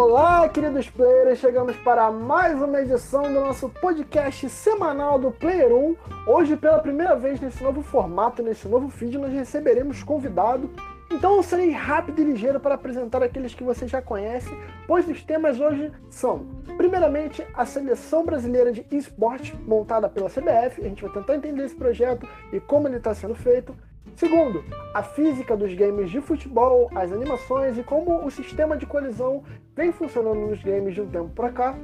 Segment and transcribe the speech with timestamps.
[0.00, 1.40] Olá, queridos players!
[1.40, 5.96] Chegamos para mais uma edição do nosso podcast semanal do Player 1.
[6.24, 10.70] Hoje, pela primeira vez nesse novo formato, nesse novo feed, nós receberemos convidado.
[11.10, 14.48] Então eu serei rápido e ligeiro para apresentar aqueles que você já conhece,
[14.86, 16.46] pois os temas hoje são,
[16.76, 20.80] primeiramente, a seleção brasileira de esporte montada pela CBF.
[20.80, 23.74] A gente vai tentar entender esse projeto e como ele está sendo feito.
[24.18, 29.44] Segundo, a física dos games de futebol, as animações e como o sistema de colisão
[29.76, 31.78] vem funcionando nos games de um tempo para cá.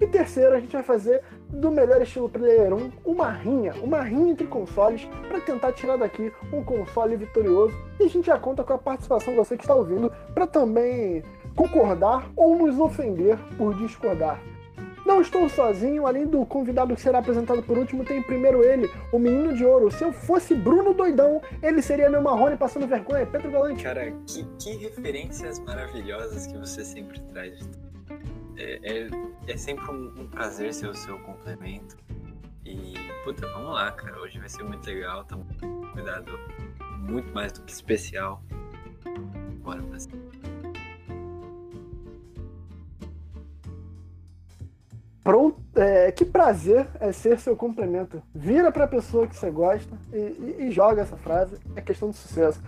[0.00, 4.30] E terceiro, a gente vai fazer do melhor estilo Player 1 uma rinha, uma rinha
[4.30, 7.74] entre consoles para tentar tirar daqui um console vitorioso.
[7.98, 11.24] E a gente já conta com a participação de você que está ouvindo para também
[11.56, 14.40] concordar ou nos ofender por discordar.
[15.04, 19.18] Não estou sozinho, além do convidado que será apresentado por último, tem primeiro ele, o
[19.18, 19.90] menino de ouro.
[19.90, 23.82] Se eu fosse Bruno Doidão, ele seria meu Marrone passando vergonha, Pedro Galante.
[23.82, 27.68] Cara, que, que referências maravilhosas que você sempre traz.
[28.56, 29.08] É, é,
[29.48, 31.96] é sempre um, um, prazer ser o seu complemento.
[32.64, 34.20] E, puta, vamos lá, cara.
[34.20, 35.24] Hoje vai ser muito legal.
[35.24, 36.38] Tá um cuidado
[36.98, 38.40] muito mais do que especial.
[39.62, 40.41] Bora pra cima.
[45.22, 48.20] Pronto, é, que prazer é ser seu complemento.
[48.34, 51.56] Vira pra pessoa que você gosta e, e, e joga essa frase.
[51.76, 52.60] É questão de sucesso.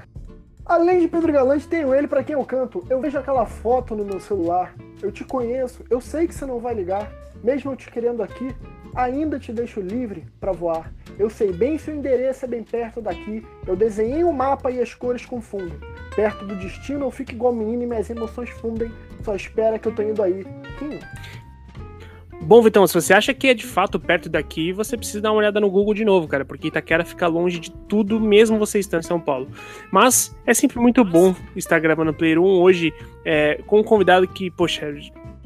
[0.65, 2.87] Além de Pedro Galante, tenho ele para quem eu canto.
[2.89, 4.73] Eu vejo aquela foto no meu celular.
[5.03, 5.85] Eu te conheço.
[5.91, 7.11] Eu sei que você não vai ligar.
[7.43, 8.55] Mesmo eu te querendo aqui,
[8.95, 10.91] ainda te deixo livre para voar.
[11.19, 13.47] Eu sei bem se o endereço é bem perto daqui.
[13.67, 15.79] Eu desenhei o um mapa e as cores confundem.
[16.17, 18.91] Perto do destino eu fico igual menino e minhas emoções fundem.
[19.23, 20.47] Só espera que eu tô indo aí.
[20.79, 21.01] Quem?
[22.43, 25.39] Bom, Vitão, se você acha que é de fato perto daqui, você precisa dar uma
[25.39, 29.03] olhada no Google de novo, cara, porque Itaquera fica longe de tudo, mesmo você estando
[29.03, 29.49] em São Paulo.
[29.91, 32.93] Mas é sempre muito bom estar gravando Player 1 hoje
[33.25, 34.95] é, com um convidado que, poxa,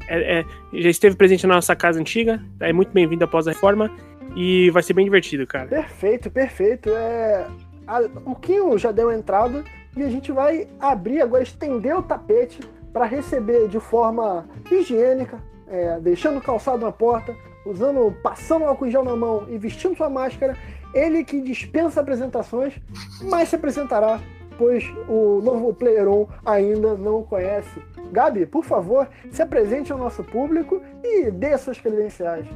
[0.09, 3.91] é, é, já esteve presente na nossa casa antiga, é muito bem-vindo após a reforma
[4.34, 5.69] e vai ser bem divertido, cara.
[5.69, 6.91] Perfeito, perfeito.
[6.91, 7.47] É,
[7.87, 9.62] a, o Kinho já deu entrada
[9.97, 12.60] e a gente vai abrir agora, estender o tapete
[12.93, 15.38] para receber de forma higiênica,
[15.71, 17.34] é, deixando o calçado na porta,
[17.65, 20.56] usando, passando álcool em gel na mão e vestindo sua máscara,
[20.95, 22.75] ele que dispensa apresentações,
[23.23, 24.21] mas se apresentará,
[24.56, 27.81] pois o novo Player On ainda não o conhece.
[28.11, 32.47] Gabi, por favor, se apresente ao nosso público e dê suas credenciais.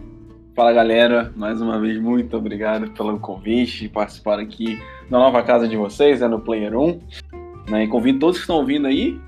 [0.55, 5.77] Fala galera, mais uma vez muito obrigado pelo convite, participar aqui da nova casa de
[5.77, 7.01] vocês, né, no Player 1.
[7.71, 9.19] Né, e convido todos que estão ouvindo aí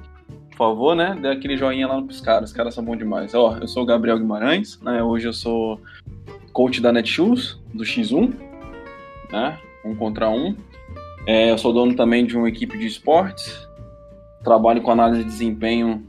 [0.55, 1.17] por favor, né?
[1.21, 2.51] Dê aquele joinha lá pros caras.
[2.51, 3.35] Os caras são bons demais.
[3.35, 5.03] Ó, eu sou o Gabriel Guimarães, né?
[5.03, 5.81] Hoje eu sou
[6.53, 8.33] coach da Netshoes, do X1,
[9.31, 9.59] né?
[9.85, 10.57] Um contra um.
[11.27, 13.69] É, eu sou dono também de uma equipe de esportes.
[14.43, 16.05] Trabalho com análise de desempenho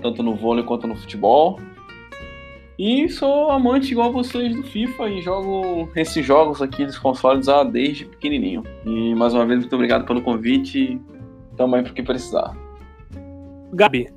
[0.00, 1.58] tanto no vôlei quanto no futebol.
[2.78, 7.64] E sou amante igual vocês do FIFA e jogo esses jogos aqui dos consoles ah,
[7.64, 8.62] desde pequenininho.
[8.84, 11.00] E mais uma vez, muito obrigado pelo convite.
[11.56, 12.63] Tamo aí pro que precisar.
[13.74, 14.08] Gabi.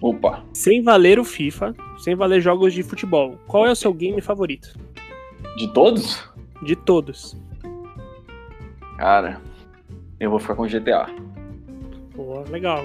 [0.00, 0.44] Opa.
[0.52, 4.78] Sem valer o FIFA, sem valer jogos de futebol, qual é o seu game favorito?
[5.56, 6.22] De todos?
[6.62, 7.36] De todos.
[8.98, 9.40] Cara,
[10.20, 11.06] eu vou ficar com GTA.
[12.14, 12.82] Pô, legal.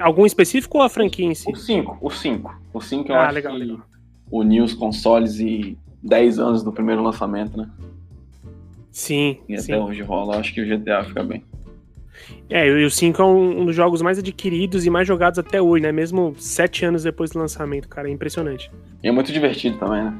[0.00, 1.50] Algum específico ou a franquia em si?
[1.50, 2.60] O 5, o 5.
[2.72, 3.78] O 5 eu ah, acho legal, que legal.
[4.30, 7.68] uniu os consoles e 10 anos do primeiro lançamento, né?
[8.92, 9.38] Sim.
[9.48, 9.72] E sim.
[9.72, 11.42] até hoje rola, acho que o GTA fica bem.
[12.48, 15.60] É, e o 5 é um, um, dos jogos mais adquiridos e mais jogados até
[15.60, 15.92] hoje, né?
[15.92, 18.08] Mesmo sete anos depois do lançamento, cara.
[18.08, 18.70] É impressionante.
[19.02, 20.14] E é muito divertido também, né?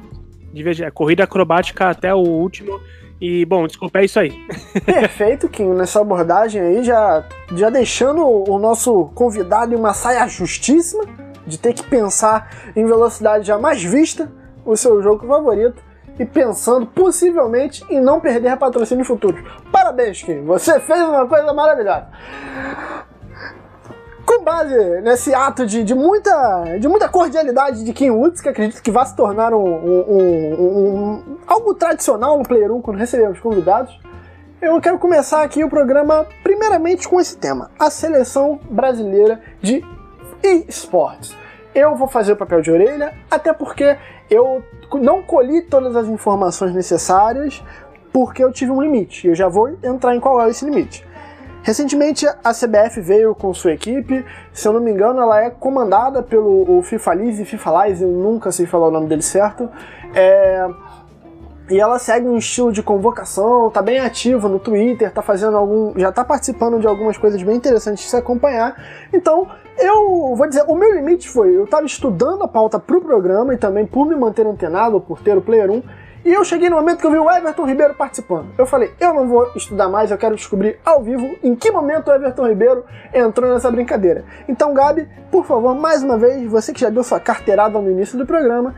[0.53, 0.87] Divertido.
[0.87, 2.79] É, corrida acrobática até o último.
[3.19, 4.33] E, bom, desculpa, é isso aí.
[4.85, 7.23] Perfeito, Kim, nessa abordagem aí, já,
[7.53, 11.03] já deixando o nosso convidado em uma saia justíssima,
[11.47, 14.31] de ter que pensar em velocidade jamais vista,
[14.65, 15.81] o seu jogo favorito
[16.19, 19.43] e pensando possivelmente em não perder patrocínio futuro.
[19.71, 22.07] Parabéns, Kim, você fez uma coisa maravilhosa.
[24.25, 28.81] Com base nesse ato de, de, muita, de muita cordialidade de Kim Woods, que acredito
[28.81, 33.99] que vai se tornar um, um, um algo tradicional no Player 1 quando recebemos convidados,
[34.61, 39.83] eu quero começar aqui o programa primeiramente com esse tema: a seleção brasileira de
[40.67, 41.35] esportes.
[41.73, 43.97] Eu vou fazer o papel de orelha, até porque
[44.29, 44.63] eu
[44.93, 47.63] não colhi todas as informações necessárias
[48.11, 49.27] porque eu tive um limite.
[49.27, 51.05] Eu já vou entrar em qual é esse limite.
[51.65, 54.23] Recentemente a CBF veio com sua equipe,
[54.53, 58.01] se eu não me engano, ela é comandada pelo o FIFA Liz e FIFA Liz,
[58.01, 59.67] eu nunca sei falar o nome dele certo.
[60.13, 60.69] É...
[61.69, 65.97] E ela segue um estilo de convocação, tá bem ativa no Twitter, tá fazendo algum.
[65.99, 68.75] já tá participando de algumas coisas bem interessantes de se acompanhar.
[69.11, 69.47] Então,
[69.77, 73.57] eu vou dizer, o meu limite foi, eu tava estudando a pauta pro programa e
[73.57, 75.81] também por me manter antenado, por ter o Player 1,
[76.25, 78.47] e eu cheguei no momento que eu vi o Everton Ribeiro participando.
[78.57, 82.07] Eu falei, eu não vou estudar mais, eu quero descobrir ao vivo em que momento
[82.07, 82.83] o Everton Ribeiro
[83.13, 84.25] entrou nessa brincadeira.
[84.47, 88.17] Então, Gabi, por favor, mais uma vez, você que já deu sua carteirada no início
[88.17, 88.73] do programa,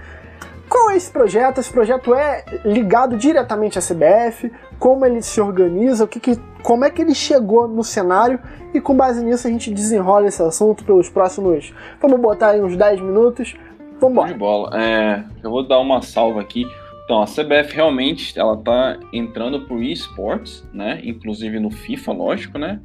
[0.69, 1.59] qual é esse projeto?
[1.59, 4.51] Esse projeto é ligado diretamente à CBF?
[4.79, 6.03] Como ele se organiza?
[6.03, 8.39] O que, que como é que ele chegou no cenário?
[8.73, 11.73] E com base nisso a gente desenrola esse assunto pelos próximos.
[12.01, 13.55] Vamos botar aí uns 10 minutos.
[13.99, 14.33] Vamos embora.
[14.33, 14.81] De bola.
[14.81, 16.65] É, eu vou dar uma salva aqui.
[17.05, 20.99] Então, a CBF realmente ela tá entrando pro esports, né?
[21.03, 22.81] Inclusive no FIFA, lógico, né?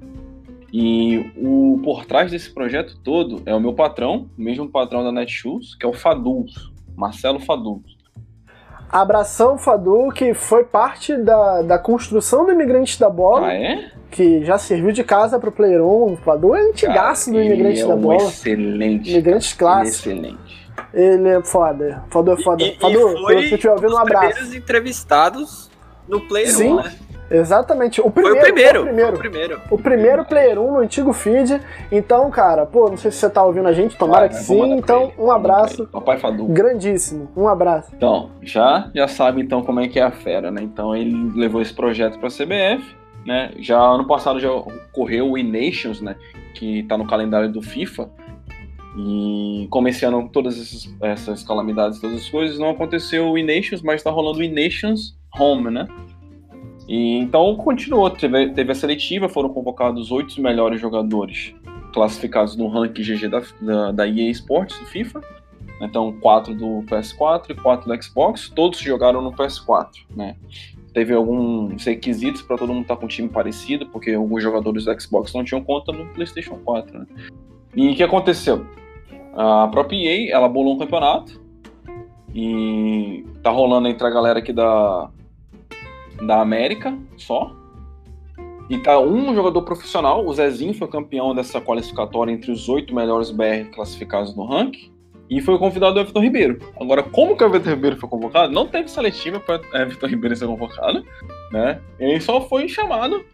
[0.72, 5.10] E o por trás desse projeto todo é o meu patrão, o mesmo patrão da
[5.10, 6.46] Netshoes, que é o Fadul.
[6.96, 7.82] Marcelo Fadu.
[8.90, 13.48] Abração Fadu, que foi parte da, da construção do Imigrante da Bola.
[13.48, 13.90] Ah, é?
[14.10, 16.12] Que já serviu de casa pro Player 1.
[16.12, 18.28] O Fadu é antigaço do Imigrante é da um Bola.
[18.28, 19.10] Excelente.
[19.10, 20.06] Imigrantes clássicos.
[20.06, 20.70] Excelente.
[20.92, 22.04] Ele é foda.
[22.10, 22.62] Fadu é foda.
[22.62, 24.26] E, Fadu, e foi se você estiver ouvindo, um abraço.
[24.28, 25.70] primeiros entrevistados
[26.06, 26.72] no Player Sim.
[26.72, 26.92] 1, né?
[27.36, 28.00] Exatamente.
[28.00, 28.38] O Foi primeiro.
[28.38, 28.80] o primeiro.
[28.80, 29.10] o primeiro.
[29.10, 29.60] Foi o primeiro.
[29.70, 31.60] O primeiro Player 1 no antigo feed.
[31.90, 34.62] Então, cara, pô, não sei se você tá ouvindo a gente, tomara Vai, que vou
[34.64, 34.68] sim.
[34.70, 35.86] pra Então, um pra abraço.
[35.86, 36.44] Papai Fadu.
[36.46, 37.28] grandíssimo.
[37.36, 37.90] Um abraço.
[37.96, 40.62] Então, já, já sabe então como é que é a fera, né?
[40.62, 42.84] Então ele levou esse projeto para a CBF,
[43.26, 43.52] né?
[43.58, 46.16] Já ano passado já ocorreu o E-Nations, né?
[46.54, 48.08] Que tá no calendário do FIFA.
[48.96, 53.80] E como esse ano todas essas, essas calamidades, todas as coisas, não aconteceu o E-Nations,
[53.80, 55.86] mas tá rolando o E-Nations Home, né?
[56.92, 61.54] E então continuou, teve, teve a seletiva, foram convocados oito melhores jogadores
[61.90, 65.22] classificados no ranking GG da, da, da EA Sports, do FIFA.
[65.80, 70.36] Então, quatro do PS4 e quatro do Xbox, todos jogaram no PS4, né?
[70.92, 75.00] Teve alguns requisitos para todo mundo estar com um time parecido, porque alguns jogadores do
[75.00, 77.06] Xbox não tinham conta no PlayStation 4, né?
[77.74, 78.66] E o que aconteceu?
[79.34, 81.40] A própria EA, ela bolou um campeonato
[82.34, 85.08] e tá rolando entre a galera aqui da
[86.26, 87.54] da América só.
[88.70, 93.30] E tá um jogador profissional, o Zezinho foi campeão dessa qualificatória entre os oito melhores
[93.30, 94.90] BR classificados no ranking.
[95.28, 96.58] E foi o convidado do Everton Ribeiro.
[96.80, 98.52] Agora, como que o Everton Ribeiro foi convocado?
[98.52, 101.04] Não teve seletiva para Everton Ribeiro ser convocado,
[101.50, 101.80] né?
[101.98, 103.24] Ele só foi chamado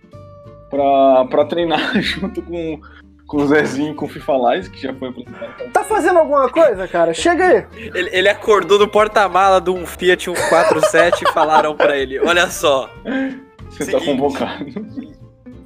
[0.71, 2.81] para treinar junto com,
[3.29, 5.71] com o Zezinho com o FIFA Live, que já foi apresentado.
[5.71, 7.13] Tá fazendo alguma coisa, cara?
[7.13, 7.67] Chega aí.
[7.95, 12.91] Ele, ele acordou no porta-mala de um Fiat 147 e falaram pra ele: Olha só.
[13.69, 14.07] Você tá Seguinte.
[14.07, 14.65] convocado.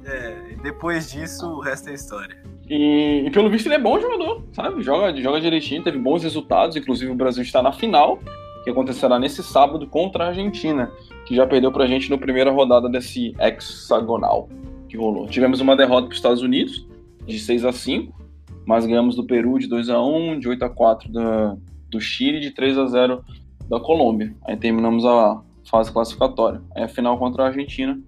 [0.05, 2.37] É, depois disso, o resto é história.
[2.69, 4.81] E, e pelo visto ele é bom jogador, sabe?
[4.81, 6.75] Joga, joga direitinho, teve bons resultados.
[6.75, 8.19] Inclusive o Brasil está na final,
[8.65, 10.91] que acontecerá nesse sábado contra a Argentina,
[11.25, 14.49] que já perdeu pra gente na primeira rodada desse hexagonal
[14.89, 15.27] que rolou.
[15.27, 16.85] Tivemos uma derrota para os Estados Unidos,
[17.25, 18.23] de 6 a 5
[18.65, 21.57] mas ganhamos do Peru de 2 a 1 de 8 a 4 da,
[21.89, 23.23] do Chile, de 3 a 0
[23.69, 24.33] da Colômbia.
[24.45, 26.61] Aí terminamos a fase classificatória.
[26.75, 27.99] Aí a final contra a Argentina,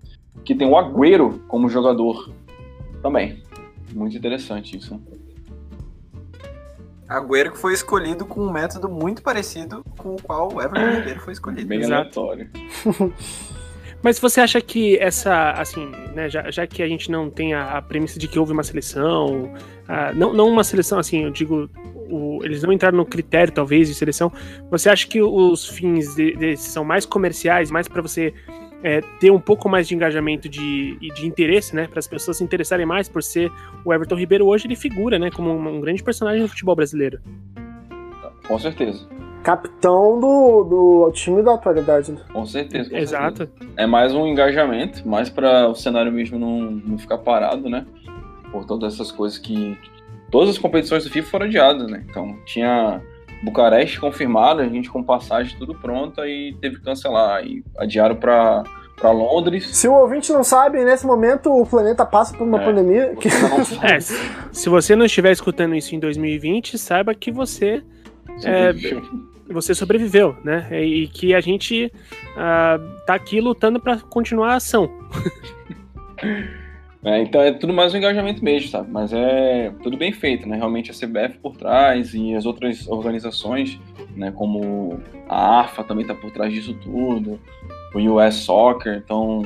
[0.43, 2.33] que tem o Agüero como jogador
[3.01, 3.43] também.
[3.93, 4.99] Muito interessante isso.
[7.07, 11.19] Agüero que foi escolhido com um método muito parecido com o qual o Everton Ribeiro
[11.19, 11.67] foi escolhido.
[11.67, 12.49] Bem aleatório.
[14.03, 17.77] Mas você acha que essa, assim, né, já, já que a gente não tem a,
[17.77, 19.51] a premissa de que houve uma seleção,
[20.15, 21.67] não, não uma seleção, assim, eu digo,
[22.07, 24.31] o- eles não entraram no critério, talvez, de seleção,
[24.69, 28.31] você acha que os fins de- desses são mais comerciais, mais para você
[28.83, 32.37] é, ter um pouco mais de engajamento de, e de interesse, né, para as pessoas
[32.37, 33.51] se interessarem mais por ser
[33.83, 37.19] o Everton Ribeiro hoje, ele figura, né, como um, um grande personagem do futebol brasileiro.
[38.47, 39.07] Com certeza.
[39.45, 42.11] Capitão do, do time da atualidade.
[42.11, 42.17] né?
[42.33, 42.89] Com certeza.
[42.89, 43.37] com Exato.
[43.37, 43.71] certeza.
[43.77, 47.85] É mais um engajamento, mais para o cenário mesmo não, não ficar parado, né?
[48.51, 49.77] Por todas essas coisas que.
[50.31, 52.03] Todas as competições do FIFA foram adiadas, né?
[52.09, 52.99] Então tinha
[53.43, 57.45] Bucareste confirmado, a gente com passagem tudo pronta e teve que cancelar.
[57.45, 58.63] E adiaram para
[59.03, 59.67] Londres.
[59.77, 62.65] Se o ouvinte não sabe, nesse momento o planeta passa por uma É.
[62.65, 63.15] pandemia.
[63.15, 63.29] Que...
[63.85, 64.15] É, se
[64.51, 67.83] se você não estiver escutando isso em 2020, saiba que você
[68.43, 68.73] É,
[69.49, 70.67] você sobreviveu, né?
[70.83, 71.91] E, que a gente
[72.35, 74.89] ah, tá aqui lutando para continuar a ação.
[77.05, 78.89] É, então é tudo mais um engajamento mesmo, sabe?
[78.89, 80.57] Mas é tudo bem feito, né?
[80.57, 83.79] Realmente a CBF por trás e as outras organizações,
[84.15, 84.31] né?
[84.31, 84.99] Como
[85.29, 87.39] a AFA também tá por trás disso tudo,
[87.93, 89.43] o US Soccer, então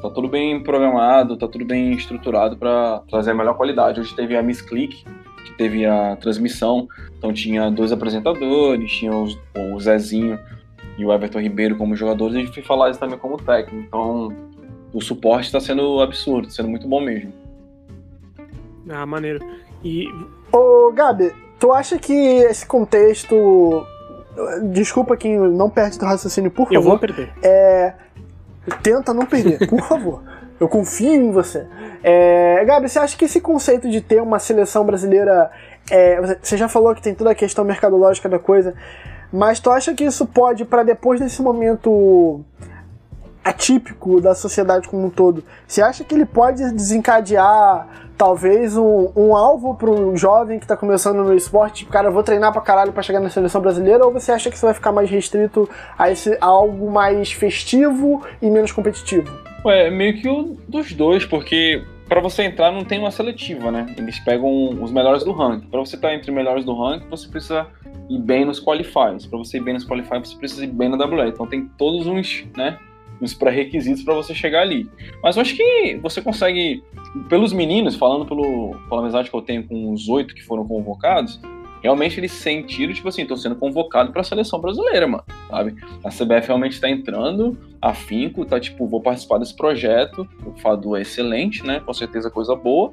[0.00, 3.98] tá tudo bem programado, tá tudo bem estruturado para trazer a melhor qualidade.
[3.98, 5.04] Hoje teve a Miss Click,
[5.50, 6.86] que teve a transmissão,
[7.18, 10.38] então tinha dois apresentadores, tinha os- o Zezinho
[10.96, 13.84] e o Everton Ribeiro como jogadores, e o FIFA Live também como técnico.
[13.86, 14.32] Então,
[14.92, 17.32] o suporte está sendo absurdo, sendo muito bom mesmo.
[18.88, 19.40] Ah, maneiro.
[19.84, 20.06] E.
[20.52, 23.86] Ô, Gabi, tu acha que esse contexto.
[24.72, 26.74] Desculpa quem não perde do raciocínio, por favor.
[26.74, 27.32] Eu vou perder.
[27.42, 27.94] É.
[28.82, 30.22] Tenta não perder, por favor.
[30.58, 31.66] Eu confio em você.
[32.02, 35.50] É, Gabi, você acha que esse conceito de ter uma seleção brasileira.
[35.90, 38.74] É, você já falou que tem toda a questão mercadológica da coisa,
[39.32, 42.44] mas tu acha que isso pode, para depois desse momento
[43.42, 49.34] atípico da sociedade como um todo, você acha que ele pode desencadear talvez um, um
[49.34, 52.60] alvo para um jovem que está começando no esporte, tipo, cara, eu vou treinar pra
[52.60, 55.68] caralho pra chegar na seleção brasileira, ou você acha que isso vai ficar mais restrito
[55.98, 59.49] a, esse, a algo mais festivo e menos competitivo?
[59.66, 63.94] É meio que o dos dois, porque para você entrar não tem uma seletiva, né?
[63.96, 65.68] Eles pegam os melhores do ranking.
[65.68, 67.66] Para você estar entre os melhores do ranking, você precisa
[68.08, 69.26] ir bem nos qualifiers.
[69.26, 71.28] Para você ir bem nos qualifiers, você precisa ir bem na WE.
[71.28, 72.78] Então tem todos uns, né,
[73.20, 74.88] uns pré-requisitos para você chegar ali.
[75.22, 76.82] Mas eu acho que você consegue,
[77.28, 81.40] pelos meninos, falando pelo, pela amizade que eu tenho com os oito que foram convocados,
[81.82, 85.76] realmente eles sentiram, tipo assim, estão sendo convocados para a seleção brasileira, mano, sabe?
[86.04, 91.02] A CBF realmente está entrando, afinco, tá tipo, vou participar desse projeto, o Fadu é
[91.02, 91.80] excelente, né?
[91.80, 92.92] Com certeza coisa boa.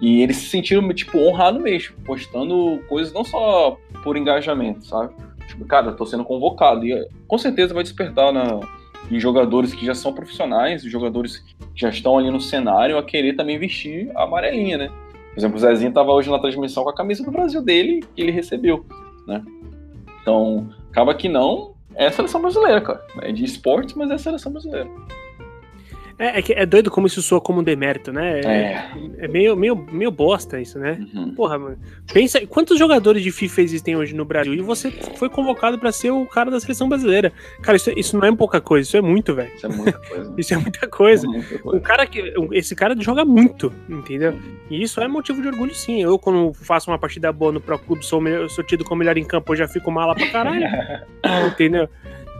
[0.00, 5.14] E eles se sentiram, tipo, honrados mesmo, postando coisas não só por engajamento, sabe?
[5.46, 6.84] Tipo, cara, tô sendo convocado.
[6.84, 8.60] E com certeza vai despertar na,
[9.10, 13.34] em jogadores que já são profissionais, jogadores que já estão ali no cenário, a querer
[13.34, 14.90] também vestir a amarelinha, né?
[15.34, 18.22] Por exemplo, o Zezinho estava hoje na transmissão com a camisa do Brasil dele que
[18.22, 18.86] ele recebeu,
[19.26, 19.44] né?
[20.22, 23.04] Então, acaba que não, é a seleção brasileira, cara.
[23.20, 24.88] É de esportes, mas é a seleção brasileira.
[26.18, 28.40] É, é, é, doido como isso soa como um demérito, né?
[28.40, 28.90] É, é.
[29.18, 31.04] é meio, meio, meio bosta isso, né?
[31.12, 31.34] Uhum.
[31.34, 31.78] Porra, mano.
[32.12, 34.54] Pensa, quantos jogadores de FIFA existem hoje no Brasil?
[34.54, 37.32] E você foi convocado para ser o cara da seleção brasileira.
[37.62, 39.52] Cara, isso, isso não é pouca coisa, isso é muito, velho.
[39.54, 40.34] Isso é muita coisa.
[40.38, 41.26] isso é muita coisa.
[41.26, 41.78] É muita coisa.
[41.78, 44.38] O cara que, esse cara joga muito, entendeu?
[44.70, 46.00] E isso é motivo de orgulho, sim.
[46.00, 49.24] Eu, quando faço uma partida boa no Pro Clube, sou, sou tido como melhor em
[49.24, 50.66] campo, eu já fico mala pra caralho.
[51.48, 51.88] entendeu?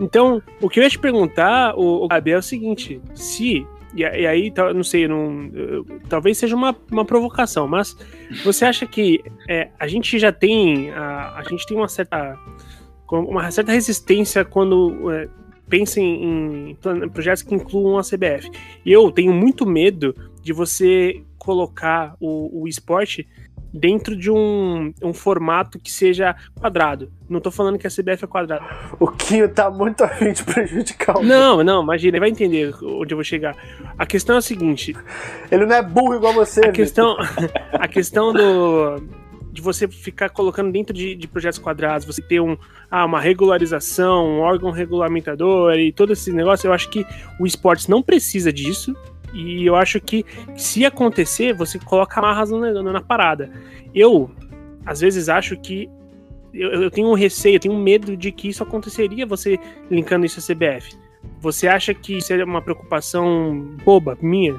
[0.00, 3.66] Então, o que eu ia te perguntar, o, o Gabi, é o seguinte: se.
[3.94, 5.50] E, aí, não sei, não,
[6.08, 7.96] talvez seja uma, uma provocação, mas
[8.44, 10.90] você acha que é, a gente já tem.
[10.90, 12.38] A, a gente tem uma certa.
[13.08, 15.28] Uma certa resistência quando é,
[15.68, 18.50] pensa em, em projetos que incluam a CBF.
[18.84, 23.28] E eu tenho muito medo de você colocar o, o esporte
[23.72, 27.10] dentro de um, um formato que seja quadrado.
[27.28, 28.64] Não tô falando que a CBF é quadrada.
[29.00, 33.12] O Quinho tá muito afim de prejudicar o Não, não, imagina, ele vai entender onde
[33.12, 33.56] eu vou chegar.
[33.98, 34.96] A questão é a seguinte.
[35.50, 37.16] Ele não é burro igual você, A questão,
[37.72, 39.02] a questão do
[39.54, 42.58] de você ficar colocando dentro de, de, projetos quadrados, você ter um,
[42.90, 47.06] ah, uma regularização, um órgão regulamentador e todo esse negócio, eu acho que
[47.38, 48.96] o esportes não precisa disso.
[49.34, 50.24] E eu acho que
[50.56, 53.50] se acontecer, você coloca amarras na, na parada.
[53.92, 54.30] Eu,
[54.86, 55.90] às vezes, acho que
[56.52, 59.58] eu, eu, tenho um receio, eu tenho um medo de que isso aconteceria, você
[59.90, 60.96] linkando isso à CBF.
[61.40, 64.54] Você acha que seria uma preocupação boba, minha?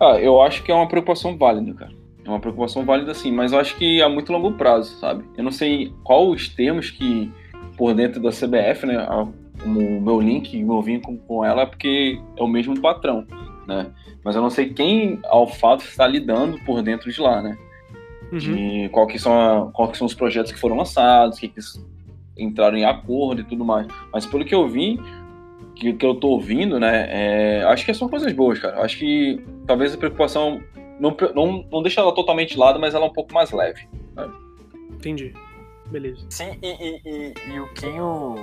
[0.00, 1.92] Ah, eu acho que é uma preocupação válida, cara.
[2.24, 5.24] É uma preocupação válida sim, mas eu acho que a muito longo prazo, sabe?
[5.36, 7.30] Eu não sei qual os termos que,
[7.76, 9.06] por dentro da CBF, né,
[9.64, 13.26] o meu link, meu vínculo com ela, é porque é o mesmo patrão,
[13.66, 13.90] né?
[14.24, 17.56] Mas eu não sei quem, ao fato, está lidando por dentro de lá, né?
[18.32, 18.38] Uhum.
[18.38, 21.60] De qual que, são a, qual que são os projetos que foram lançados, que, que
[22.36, 23.86] entraram em acordo e tudo mais.
[24.12, 24.98] Mas pelo que eu vi,
[25.74, 28.80] que, que eu tô ouvindo, né, é, acho que são coisas boas, cara.
[28.80, 30.60] Acho que talvez a preocupação
[30.98, 33.86] não, não, não deixa ela totalmente de lado, mas ela é um pouco mais leve.
[34.16, 34.30] Né?
[34.92, 35.32] Entendi.
[35.90, 36.24] Beleza.
[36.30, 38.34] Sim, e, e, e, e o Quinho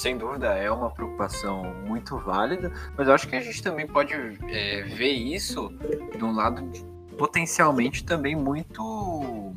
[0.00, 4.14] sem dúvida é uma preocupação muito válida, mas eu acho que a gente também pode
[4.48, 5.70] é, ver isso
[6.16, 6.82] de um lado de,
[7.18, 9.54] potencialmente também muito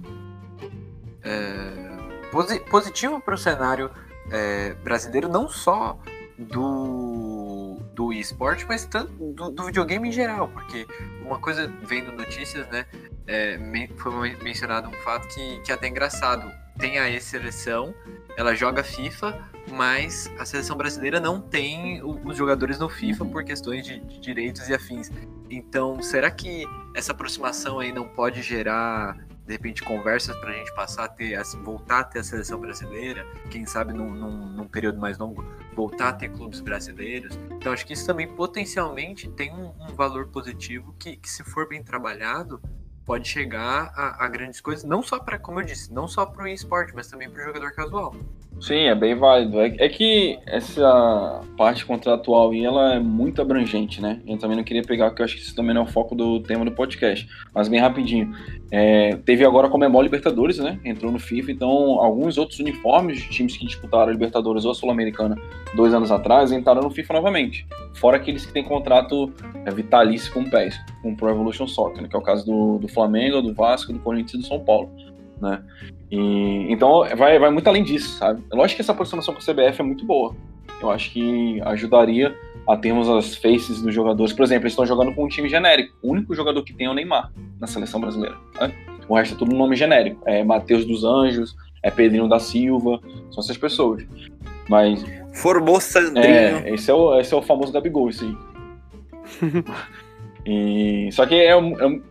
[1.23, 3.89] é, posi positivo para o cenário
[4.29, 5.97] é, brasileiro, não só
[6.37, 10.85] do, do esporte, mas tanto do, do, videogame em geral, porque
[11.21, 12.85] uma coisa vendo notícias, né,
[13.27, 13.57] é,
[13.95, 16.51] foi mencionado um fato que, que é até engraçado.
[16.77, 17.93] Tem a E-seleção,
[18.35, 19.39] ela joga FIFA,
[19.69, 24.67] mas a seleção brasileira não tem os jogadores no FIFA por questões de, de direitos
[24.69, 25.11] e afins.
[25.49, 26.65] Então, será que
[26.95, 31.41] essa aproximação aí não pode gerar de repente conversas para a gente passar a ter,
[31.63, 35.43] voltar a ter a seleção brasileira, quem sabe num, num, num, período mais longo
[35.75, 37.37] voltar a ter clubes brasileiros.
[37.51, 41.67] Então acho que isso também potencialmente tem um, um valor positivo que, que, se for
[41.67, 42.61] bem trabalhado,
[43.05, 46.43] pode chegar a, a grandes coisas, não só para, como eu disse, não só para
[46.43, 48.15] o esporte, mas também para o jogador casual.
[48.61, 49.59] Sim, é bem válido.
[49.59, 54.21] É, é, que essa parte contratual aí, ela é muito abrangente, né?
[54.25, 56.15] Eu também não queria pegar, porque eu acho que isso também não é o foco
[56.15, 57.27] do tema do podcast.
[57.53, 58.33] Mas bem rapidinho.
[58.71, 60.79] É, teve agora a Comembol Libertadores, né?
[60.85, 64.75] Entrou no FIFA, então alguns outros uniformes de times que disputaram a Libertadores ou a
[64.75, 65.35] Sul-Americana
[65.75, 67.67] dois anos atrás entraram no FIFA novamente.
[67.95, 69.31] Fora aqueles que têm contrato
[69.65, 72.07] é, vitalício com o PES, com o Pro Evolution Soccer, né?
[72.07, 74.89] que é o caso do, do Flamengo, do Vasco, do Corinthians e do São Paulo
[75.43, 75.61] né?
[76.09, 78.43] E, então vai, vai muito além disso, sabe?
[78.51, 80.35] É lógico que essa aproximação com a CBF é muito boa.
[80.81, 82.35] Eu acho que ajudaria
[82.67, 84.33] a termos as faces dos jogadores.
[84.33, 85.95] Por exemplo, eles estão jogando com um time genérico.
[86.01, 88.35] O único jogador que tem é o Neymar na seleção brasileira.
[88.59, 88.73] Né?
[89.07, 90.21] O resto é tudo nome genérico.
[90.25, 92.99] É Matheus dos Anjos, é Pedrinho da Silva,
[93.31, 94.05] são essas pessoas.
[94.69, 95.03] Mas.
[95.33, 96.25] Formou Sandrinho.
[96.25, 99.63] É, esse é o, esse é o famoso Gabigol, isso aí.
[100.45, 102.01] e, só que é, é,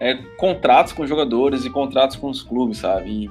[0.00, 3.10] é, contratos com jogadores e contratos com os clubes, sabe?
[3.10, 3.30] E,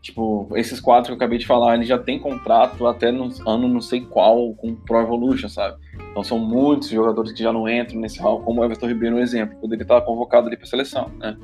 [0.00, 3.68] tipo, esses quatro que eu acabei de falar, eles já têm contrato até no ano
[3.68, 5.76] não sei qual com Pro Evolution, sabe?
[6.10, 9.20] Então são muitos jogadores que já não entram nesse hall, como o Everton Ribeiro, um
[9.20, 9.56] exemplo.
[9.58, 11.36] Poderia estar convocado ali para seleção, né?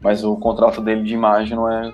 [0.00, 1.92] Mas o contrato dele de imagem não é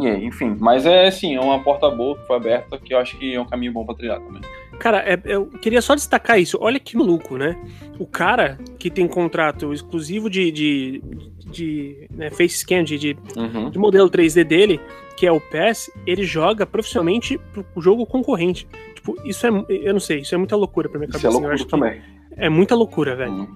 [0.00, 0.56] EA, enfim.
[0.58, 3.40] Mas é, assim, é uma porta boa que foi aberta que eu acho que é
[3.40, 4.40] um caminho bom para trilhar também.
[4.82, 6.58] Cara, é, eu queria só destacar isso.
[6.60, 7.56] Olha que maluco, né?
[8.00, 11.02] O cara que tem contrato exclusivo de, de,
[11.38, 13.70] de né, face scan, de, de, uhum.
[13.70, 14.80] de, modelo 3D dele,
[15.16, 18.66] que é o PES, ele joga profissionalmente pro jogo concorrente.
[18.96, 19.50] Tipo, isso é.
[19.68, 21.28] Eu não sei, isso é muita loucura pra minha cabeça.
[21.28, 22.02] Isso é loucura também.
[22.36, 23.30] É muita loucura, velho.
[23.30, 23.54] Uhum.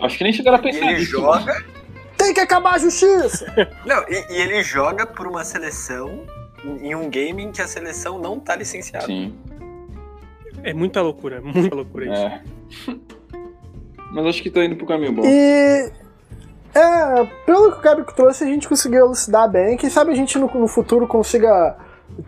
[0.00, 1.54] Acho que nem chegaram a pensar Ele nisso, joga.
[1.54, 1.64] Né?
[2.16, 3.52] Tem que acabar a justiça!
[3.84, 6.24] não, e, e ele joga por uma seleção
[6.64, 9.06] em um game em que a seleção não tá licenciada.
[9.06, 9.34] Sim.
[10.62, 12.22] É muita loucura, muita loucura isso.
[12.22, 12.42] É.
[14.12, 15.22] Mas acho que tá indo pro caminho bom.
[15.24, 15.90] E.
[16.72, 19.76] É, pelo que o Gabi trouxe, a gente conseguiu elucidar bem.
[19.76, 21.76] Quem sabe a gente no, no futuro consiga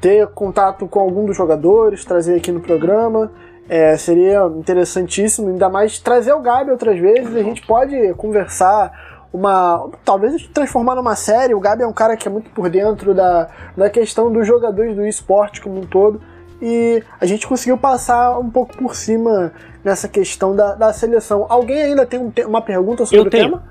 [0.01, 3.31] ter contato com algum dos jogadores, trazer aqui no programa.
[3.69, 7.35] É, seria interessantíssimo, ainda mais trazer o Gabi outras vezes.
[7.37, 9.89] A gente pode conversar uma.
[10.05, 11.55] Talvez transformar numa série.
[11.55, 14.95] O Gabi é um cara que é muito por dentro da, da questão dos jogadores
[14.95, 16.21] do esporte como um todo.
[16.61, 21.47] E a gente conseguiu passar um pouco por cima nessa questão da, da seleção.
[21.49, 23.45] Alguém ainda tem um, uma pergunta sobre Eu o tenho.
[23.45, 23.65] tema?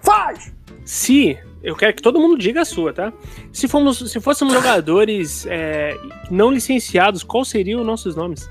[0.00, 0.52] Faz!
[0.84, 3.12] Se eu quero que todo mundo diga a sua, tá?
[3.52, 5.96] Se, fomos, se fôssemos jogadores é,
[6.28, 8.50] não licenciados, qual seriam os nossos nomes?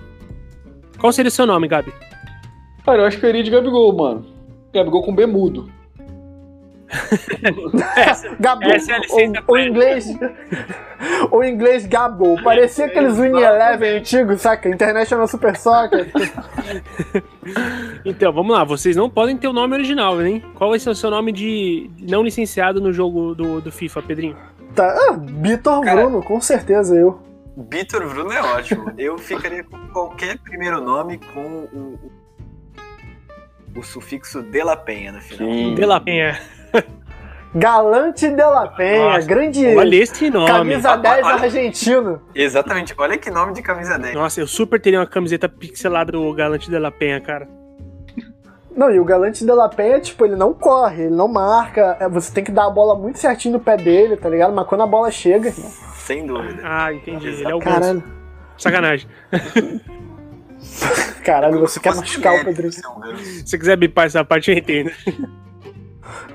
[0.97, 1.91] Qual seria o seu nome, Gabi?
[2.85, 4.25] Cara, eu acho que eu iria de Gabigol, mano.
[4.73, 5.69] Gabigol com B mudo.
[8.39, 10.05] Gabo, Essa é a licença o, o inglês,
[11.31, 14.67] o inglês Gabo, parecia aqueles Win Eleven antigos, saca?
[14.67, 16.11] International Super Soccer.
[18.03, 20.43] então, vamos lá, vocês não podem ter o nome original, hein?
[20.55, 24.37] Qual vai ser o seu nome de não licenciado no jogo do, do FIFA, Pedrinho?
[24.75, 27.19] Tá, ah, Vitor Bruno, com certeza eu.
[27.55, 28.91] Vitor Bruno é ótimo.
[28.97, 32.11] Eu ficaria com qualquer primeiro nome com o,
[33.75, 35.51] o sufixo de la Penha no final.
[35.51, 35.75] Sim.
[35.75, 36.39] De la Penha.
[37.53, 39.75] Galante de la Penha, Nossa, grande.
[39.75, 40.47] Olha esse nome.
[40.47, 42.21] Camisa 10 olha, argentino.
[42.33, 44.15] Exatamente, olha que nome de camisa 10.
[44.15, 47.47] Nossa, eu super teria uma camiseta pixelada do Galante de la Penha, cara.
[48.73, 51.97] Não, e o Galante de la Penha, tipo, ele não corre, ele não marca.
[51.99, 54.53] É, você tem que dar a bola muito certinho no pé dele, tá ligado?
[54.53, 55.51] Mas quando a bola chega.
[55.51, 56.61] Sem dúvida.
[56.63, 57.27] Ah, entendi.
[57.27, 58.01] Ele é o Caralho.
[58.57, 59.09] Sacanagem.
[61.23, 62.71] Caralho, você quer machucar o Pedrinho.
[62.71, 62.81] Se
[63.45, 64.91] você quiser bipar essa parte, eu entendo.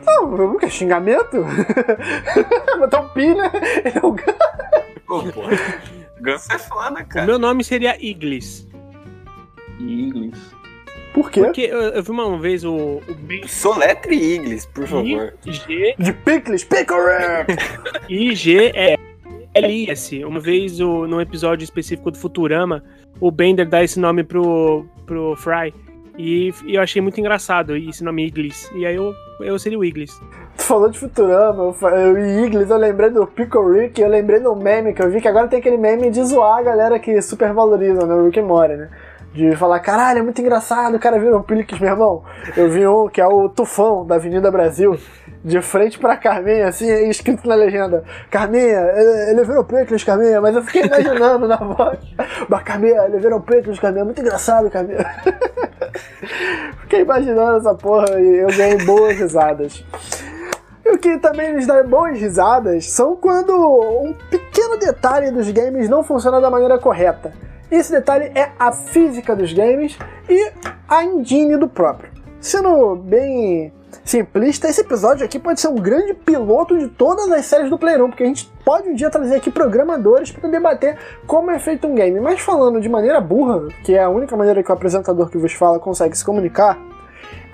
[0.05, 1.45] Não, que xingamento?
[2.79, 3.51] Botar um pi, né?
[3.85, 4.15] Ele é o
[5.07, 5.43] Pô, pô.
[6.21, 7.25] Ganso é foda, cara.
[7.25, 8.67] O meu nome seria Iglis.
[9.79, 10.57] Iglis.
[11.12, 11.41] Por quê?
[11.41, 13.01] Porque eu, eu vi uma vez o.
[13.09, 13.47] o ben...
[13.47, 15.35] Soletre Iglis, por favor.
[15.45, 15.95] I-G.
[15.99, 16.99] De Pickles, Pickle
[18.09, 18.97] I-G é.
[19.57, 20.25] LS.
[20.25, 22.83] Uma vez, o, num episódio específico do Futurama,
[23.21, 25.73] o Bender dá esse nome pro, pro Fry.
[26.19, 28.71] E, e, eu achei muito engraçado esse nome Iglis.
[28.75, 30.21] E aí eu, eu seria o Iglis.
[30.57, 34.95] Tu falou de Futurama, eu, Iglis, eu lembrei do Pickle Rick, eu lembrei do meme
[34.95, 38.07] que eu vi, que agora tem aquele meme de zoar a galera que super valoriza,
[38.07, 38.14] né?
[38.14, 38.90] O Rick Morty, né?
[39.37, 42.25] De falar, caralho, é muito engraçado, o cara vira um Pickles, meu irmão.
[42.57, 44.99] Eu vi um que é o Tufão, da Avenida Brasil
[45.44, 48.81] de frente pra Carminha, assim, escrito na legenda: Carminha,
[49.29, 51.99] ele virou Pecos, Carminha, mas eu fiquei imaginando na voz:
[52.49, 55.05] Mas Carminha, ele virou Pecos, Carminha, muito engraçado, Carminha.
[56.81, 59.85] fiquei imaginando essa porra e eu ganhei boas risadas.
[60.83, 65.90] E o que também nos dá boas risadas são quando um pequeno detalhe dos games
[65.90, 67.35] não funciona da maneira correta.
[67.71, 69.99] Esse detalhe é a física dos games
[70.29, 70.53] e
[70.89, 72.11] a engine do próprio.
[72.41, 73.73] Sendo bem
[74.05, 78.09] simplista, esse episódio aqui pode ser um grande piloto de todas as séries do Playrun,
[78.09, 81.95] porque a gente pode um dia trazer aqui programadores para debater como é feito um
[81.95, 82.21] game.
[82.21, 85.53] Mas falando de maneira burra, que é a única maneira que o apresentador que vos
[85.53, 86.79] fala consegue se comunicar,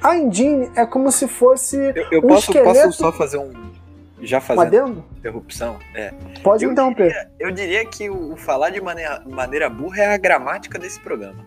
[0.03, 2.87] a engine é como se fosse Eu, eu um posso, esqueleto...
[2.87, 3.72] posso só fazer um.
[4.23, 5.77] Já fazendo interrupção?
[5.95, 6.13] É.
[6.43, 6.71] Pode Eu
[7.39, 11.45] eu diria que o, falar de maneira, maneira burra é a gramática desse programa.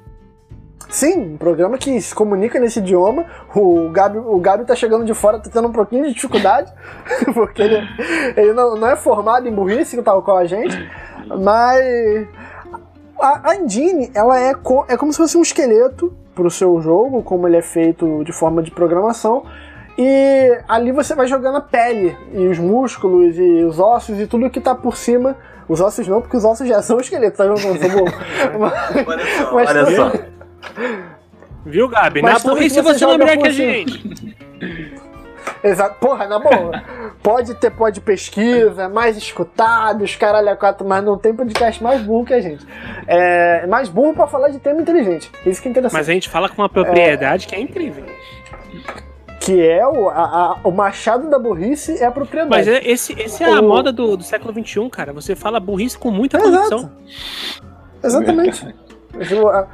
[0.90, 3.26] Sim, um programa que se comunica nesse idioma.
[3.56, 6.72] O Gabi, o Gabi tá chegando de fora, tá tendo um pouquinho de dificuldade,
[7.34, 7.78] porque ele,
[8.38, 10.76] ele não, não é formado em burrice, tal qual a gente,
[11.40, 12.28] mas
[13.20, 17.24] a, a engine, ela é, co- é como se fosse um esqueleto pro seu jogo,
[17.24, 19.44] como ele é feito de forma de programação,
[19.98, 24.50] e ali você vai jogando a pele, e os músculos, e os ossos, e tudo
[24.50, 25.36] que tá por cima.
[25.68, 28.06] Os ossos não, porque os ossos já são esqueletos, tá sou bom?
[28.60, 29.54] Mas- Olha só.
[29.54, 30.12] mas Olha só.
[31.66, 32.22] Viu, Gabi?
[32.22, 34.36] Mas Na burrice que você você não é melhor que a gente.
[35.64, 35.96] Exato.
[36.00, 36.84] Porra, na boa.
[37.24, 42.26] pode ter pode pesquisa, mais escutados, caralho, a quatro, mas não tem podcast mais burro
[42.26, 42.64] que a gente.
[43.08, 45.32] É mais burro pra falar de tema inteligente.
[45.44, 45.98] Isso que é interessante.
[45.98, 48.06] Mas a gente fala com uma propriedade que é incrível.
[49.46, 50.14] Que é o, a-
[50.64, 52.50] a- o machado da burrice é a propriedade.
[52.50, 55.14] Mas é- esse, esse é a O- moda do, do século XXI, cara.
[55.14, 56.92] Você fala burrice com muita convicção.
[58.04, 58.66] Exatamente.
[59.18, 59.68] A,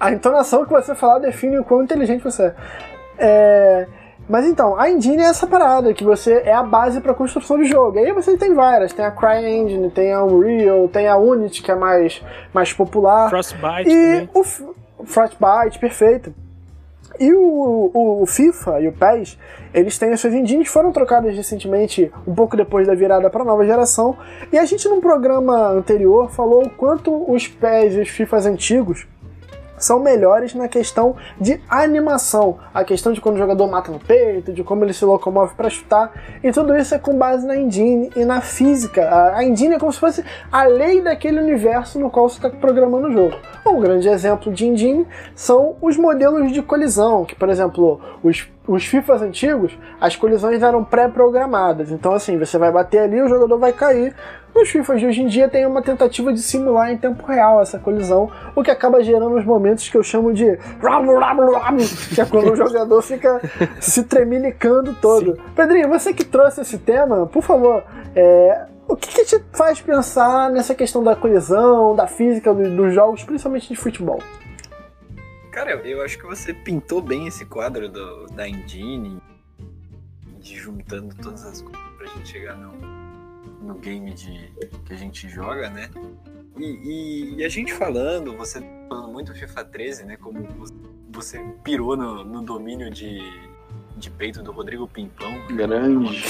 [0.00, 2.54] a entonação que você falar define o quão inteligente você é.
[3.18, 3.86] É,
[4.28, 7.64] Mas então, a engine é essa parada, que você é a base para construção de
[7.66, 7.96] jogo.
[7.98, 11.70] E aí você tem várias, tem a CryEngine, tem a Unreal, tem a Unity, que
[11.70, 12.20] é mais,
[12.52, 13.28] mais popular.
[13.30, 14.30] Frostbite E também.
[14.34, 14.64] o, F-
[14.98, 16.34] o Frostbite, perfeito.
[17.20, 17.90] E o,
[18.22, 19.36] o, FIFA e o PES,
[19.74, 23.44] eles têm as suas que foram trocadas recentemente, um pouco depois da virada para a
[23.44, 24.16] nova geração.
[24.52, 29.06] E a gente, num programa anterior, falou o quanto os PES e os FIFAs antigos
[29.78, 34.52] são melhores na questão de animação, a questão de quando o jogador mata no peito,
[34.52, 36.12] de como ele se locomove para chutar,
[36.42, 39.34] e tudo isso é com base na engine e na física.
[39.34, 43.08] A engine é como se fosse a lei daquele universo no qual você está programando
[43.08, 43.36] o jogo.
[43.66, 48.84] Um grande exemplo de engine são os modelos de colisão, que, por exemplo, os, os
[48.84, 51.90] FIFAs antigos, as colisões eram pré-programadas.
[51.90, 54.14] Então, assim, você vai bater ali, o jogador vai cair.
[54.54, 57.78] Os FIFAs de hoje em dia tem uma tentativa de simular em tempo real essa
[57.78, 60.58] colisão, o que acaba gerando os momentos que eu chamo de
[62.14, 63.40] que é quando o jogador fica
[63.80, 65.38] se tremilicando todo.
[65.54, 67.84] Pedrinho, você que trouxe esse tema, por favor,
[68.16, 72.92] é, o que, que te faz pensar nessa questão da colisão, da física do- dos
[72.94, 74.18] jogos, principalmente de futebol?
[75.50, 79.20] Cara, eu- acho que você pintou bem esse quadro do- da engine,
[80.40, 82.72] de juntando todas as coisas pra gente chegar no,
[83.62, 84.50] no game de,
[84.84, 85.90] que a gente joga, né?
[86.56, 90.16] E, e- e a gente falando, você falando muito FIFA 13, né?
[90.16, 90.46] Como
[91.10, 93.20] você, pirou no, no domínio de,
[93.96, 95.32] de peito do Rodrigo Pimpão.
[95.48, 96.22] Grande.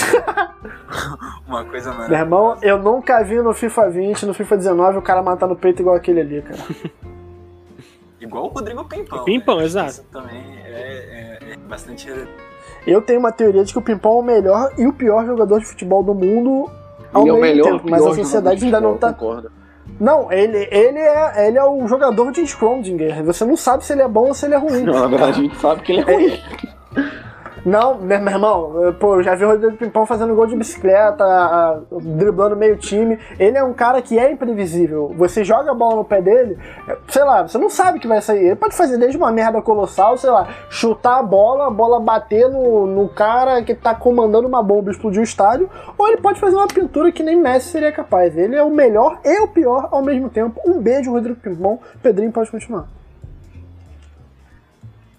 [1.46, 2.14] Uma coisa Meu maravilhosa.
[2.22, 5.80] irmão, eu nunca vi no FIFA 20, no FIFA 19, o cara matar no peito
[5.82, 6.58] igual aquele ali, cara.
[8.20, 9.24] Igual o Rodrigo Pimpão.
[9.24, 9.64] Pimpão, né?
[9.64, 9.90] exato.
[9.90, 12.08] Isso também é, é- é bastante.
[12.86, 15.60] Eu tenho uma teoria de que o Pimpão é o melhor e o pior jogador
[15.60, 16.70] de futebol do mundo
[17.12, 19.08] ao Ele é o mesmo melhor, tempo, mas a sociedade ainda não tá.
[19.08, 19.52] futebol, concordo.
[20.00, 23.22] Não, ele, ele, é, ele é o jogador de Schrödinger.
[23.24, 24.82] Você não sabe se ele é bom ou se ele é ruim.
[24.82, 26.40] Não, na verdade a gente sabe que ele é ruim.
[27.68, 32.56] Não, meu, meu irmão, pô, já vi o Rodrigo Pimpão fazendo gol de bicicleta, driblando
[32.56, 33.18] meio time.
[33.38, 35.12] Ele é um cara que é imprevisível.
[35.18, 38.08] Você joga a bola no pé dele, é, sei lá, você não sabe o que
[38.08, 38.46] vai sair.
[38.46, 42.48] Ele pode fazer desde uma merda colossal, sei lá, chutar a bola, a bola bater
[42.48, 46.40] no, no cara que tá comandando uma bomba e explodir o estádio, ou ele pode
[46.40, 48.34] fazer uma pintura que nem Messi seria capaz.
[48.34, 50.58] Ele é o melhor e o pior ao mesmo tempo.
[50.66, 51.78] Um beijo, Rodrigo Pimpão.
[52.02, 52.97] Pedrinho pode continuar.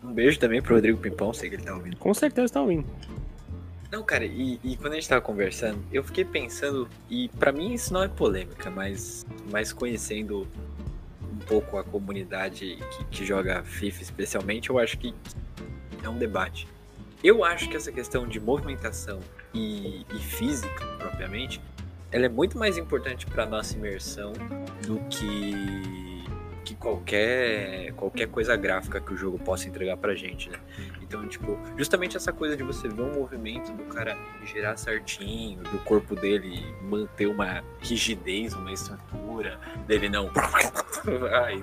[0.09, 1.95] Um beijo também pro Rodrigo Pimpão, sei que ele tá ouvindo.
[1.97, 2.85] Com certeza tá ouvindo.
[3.91, 7.73] Não, cara, e, e quando a gente tava conversando, eu fiquei pensando, e pra mim
[7.73, 10.47] isso não é polêmica, mas, mas conhecendo
[11.31, 15.13] um pouco a comunidade que, que joga FIFA especialmente, eu acho que
[16.03, 16.67] é um debate.
[17.23, 19.19] Eu acho que essa questão de movimentação
[19.53, 21.61] e, e física, propriamente,
[22.11, 24.33] ela é muito mais importante pra nossa imersão
[24.87, 26.08] do que,
[26.69, 30.57] que qualquer, qualquer coisa gráfica que o jogo possa entregar pra gente, né?
[31.01, 35.79] Então, tipo, justamente essa coisa de você ver um movimento do cara girar certinho, do
[35.79, 40.29] corpo dele manter uma rigidez, uma estrutura, dele não.
[41.43, 41.55] Ai,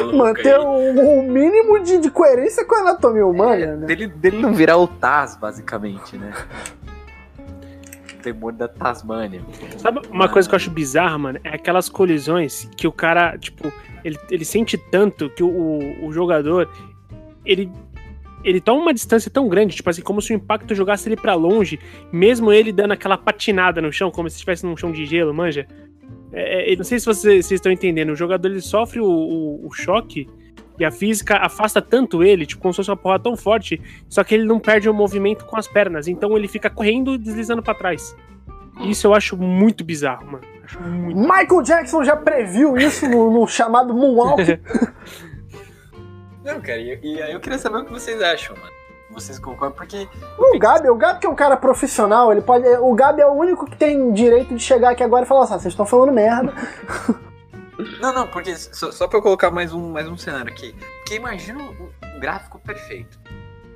[0.00, 3.86] louca Manter o, o mínimo de, de coerência com a anatomia humana, É, né?
[3.86, 6.32] dele, dele não virar o Taz, basicamente, né?
[8.30, 9.42] O temor da Tasmânia.
[9.76, 11.40] Sabe uma coisa que eu acho bizarra, mano?
[11.44, 16.12] É aquelas colisões que o cara, tipo, ele, ele sente tanto que o, o, o
[16.12, 16.70] jogador,
[17.44, 17.70] ele
[18.44, 21.34] ele toma uma distância tão grande, tipo assim, como se o impacto jogasse ele para
[21.34, 21.80] longe,
[22.12, 25.66] mesmo ele dando aquela patinada no chão, como se estivesse num chão de gelo, manja.
[26.30, 29.66] É, é, não sei se vocês, vocês, estão entendendo, o jogador ele sofre o, o,
[29.66, 30.28] o, choque
[30.78, 34.24] e a física afasta tanto ele, tipo, como se fosse uma porra tão forte, só
[34.24, 37.74] que ele não perde o movimento com as pernas, então ele fica correndo deslizando para
[37.74, 38.16] trás.
[38.80, 40.44] Isso eu acho muito bizarro, mano.
[40.80, 41.20] Muito...
[41.20, 44.42] Michael Jackson já previu isso no, no chamado Moonwalk.
[46.44, 48.74] Não, cara, e, e aí eu queria saber o que vocês acham, mano.
[49.10, 49.76] Vocês concordam?
[49.76, 50.08] Porque.
[50.36, 52.66] O Gabi, o Gabi que é um cara profissional, ele pode.
[52.78, 55.54] O Gabi é o único que tem direito de chegar aqui agora e falar assim,
[55.54, 56.52] vocês estão falando merda.
[58.00, 60.74] Não, não, porque só, só pra eu colocar mais um, mais um cenário aqui.
[60.98, 63.18] Porque imagina um gráfico perfeito.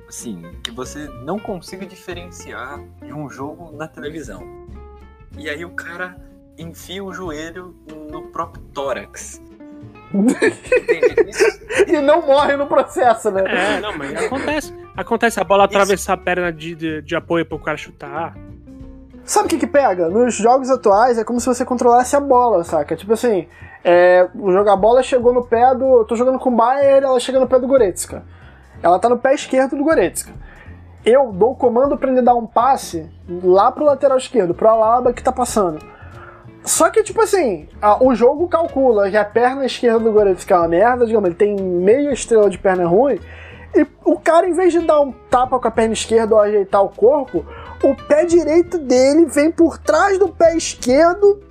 [0.07, 4.67] Assim, que você não consiga diferenciar de um jogo na televisão.
[5.37, 6.17] E aí o cara
[6.57, 7.75] enfia o joelho
[8.09, 9.41] no próprio tórax
[11.87, 13.43] e não morre no processo, né?
[13.45, 14.73] É, não, mas acontece.
[14.97, 15.77] Acontece a bola Isso.
[15.77, 18.35] atravessar a perna de, de, de apoio pro cara chutar.
[19.29, 20.09] Sabe o que que pega?
[20.09, 22.95] Nos jogos atuais é como se você controlasse a bola, saca?
[22.95, 23.47] Tipo assim,
[23.83, 25.99] é, jogar bola chegou no pé do.
[25.99, 28.23] Eu tô jogando com o Bayer, ela chega no pé do Goretzka.
[28.81, 30.31] Ela tá no pé esquerdo do Goretzka.
[31.05, 33.07] Eu dou o comando para ele dar um passe
[33.43, 35.77] lá pro lateral esquerdo, pro Alaba que tá passando.
[36.63, 40.57] Só que, tipo assim, a, o jogo calcula que a perna esquerda do Goretzka é
[40.57, 43.19] uma merda, digamos, ele tem meia estrela de perna ruim,
[43.75, 46.83] e o cara, em vez de dar um tapa com a perna esquerda ou ajeitar
[46.83, 47.45] o corpo,
[47.83, 51.41] o pé direito dele vem por trás do pé esquerdo,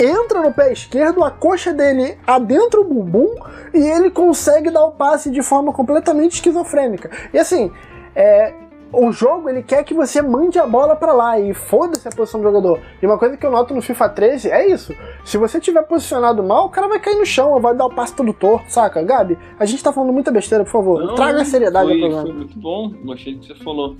[0.00, 3.34] entra no pé esquerdo, a coxa dele adentra o bumbum
[3.72, 7.10] e ele consegue dar o passe de forma completamente esquizofrênica.
[7.32, 7.70] E assim,
[8.14, 8.54] é,
[8.92, 12.40] o jogo ele quer que você mande a bola para lá e foda-se a posição
[12.40, 12.80] do jogador.
[13.02, 14.94] E uma coisa que eu noto no FIFA 13 é isso.
[15.24, 17.94] Se você tiver posicionado mal, o cara vai cair no chão ou vai dar o
[17.94, 19.02] passe todo torto, saca?
[19.02, 21.04] Gabi, a gente tá falando muita besteira, por favor.
[21.04, 22.22] Não, Traga a seriedade foi, ao programa.
[22.22, 23.96] Foi muito bom, gostei do que você falou.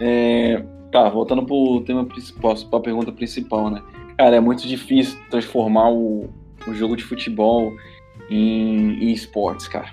[0.00, 0.62] É,
[0.94, 3.82] tá, voltando pro tema principal, pra pergunta principal, né?
[4.16, 6.30] Cara, é muito difícil transformar o,
[6.68, 7.72] o jogo de futebol
[8.30, 9.90] em, em esportes, cara.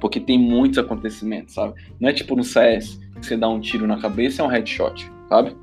[0.00, 1.74] Porque tem muitos acontecimentos, sabe?
[2.00, 5.56] Não é tipo no CS você dá um tiro na cabeça é um headshot, sabe?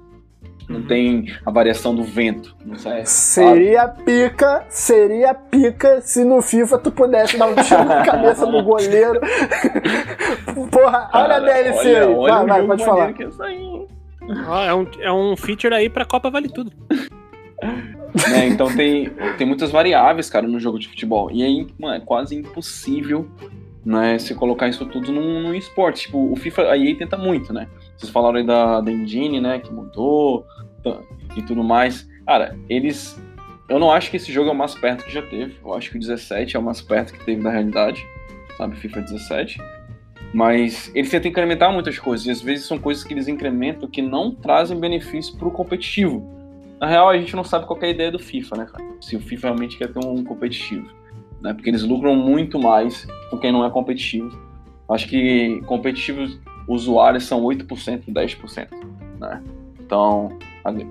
[0.69, 0.87] Não uhum.
[0.87, 2.55] tem a variação do vento.
[2.75, 4.03] Sei, seria sabe?
[4.03, 9.19] pica, seria pica se no FIFA tu pudesse dar um tiro na cabeça do goleiro.
[10.71, 12.13] Porra, Cara, olha a DLC olha, aí.
[12.13, 13.13] Olha vai, vai, pode falar.
[14.29, 16.71] Ah, é, um, é um feature aí pra Copa Vale Tudo.
[18.29, 21.31] né, então tem, tem muitas variáveis, cara, no jogo de futebol.
[21.31, 23.29] E aí, mano, é quase impossível
[23.85, 26.03] né, se colocar isso tudo num, num esporte.
[26.03, 27.67] Tipo, o FIFA, a EA tenta muito, né?
[27.95, 30.45] Vocês falaram aí da, da engine, né, que mudou
[31.35, 32.07] e tudo mais.
[32.25, 33.21] Cara, eles...
[33.69, 35.57] Eu não acho que esse jogo é o mais perto que já teve.
[35.63, 38.05] Eu acho que o 17 é o mais perto que teve da realidade,
[38.57, 38.77] sabe?
[38.77, 39.61] FIFA 17.
[40.33, 44.01] Mas eles tentam incrementar muitas coisas, e às vezes são coisas que eles incrementam que
[44.01, 46.25] não trazem benefício para o competitivo.
[46.79, 48.83] Na real, a gente não sabe qual é a ideia do FIFA, né, cara?
[49.01, 50.87] Se o FIFA realmente quer ter um competitivo
[51.41, 51.53] né?
[51.53, 54.37] Porque eles lucram muito mais com quem não é competitivo.
[54.89, 58.67] Acho que competitivos usuários são 8%, 10%,
[59.19, 59.43] né?
[59.79, 60.37] Então,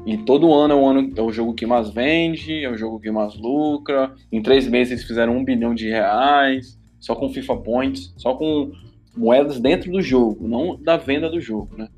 [0.07, 2.99] e todo ano é o, ano, é o jogo que mais vende, é o jogo
[2.99, 4.15] que mais lucra.
[4.33, 8.73] Em três meses eles fizeram um bilhão de reais, só com FIFA Points, só com
[9.17, 11.89] moedas dentro do jogo, não da venda do jogo, né?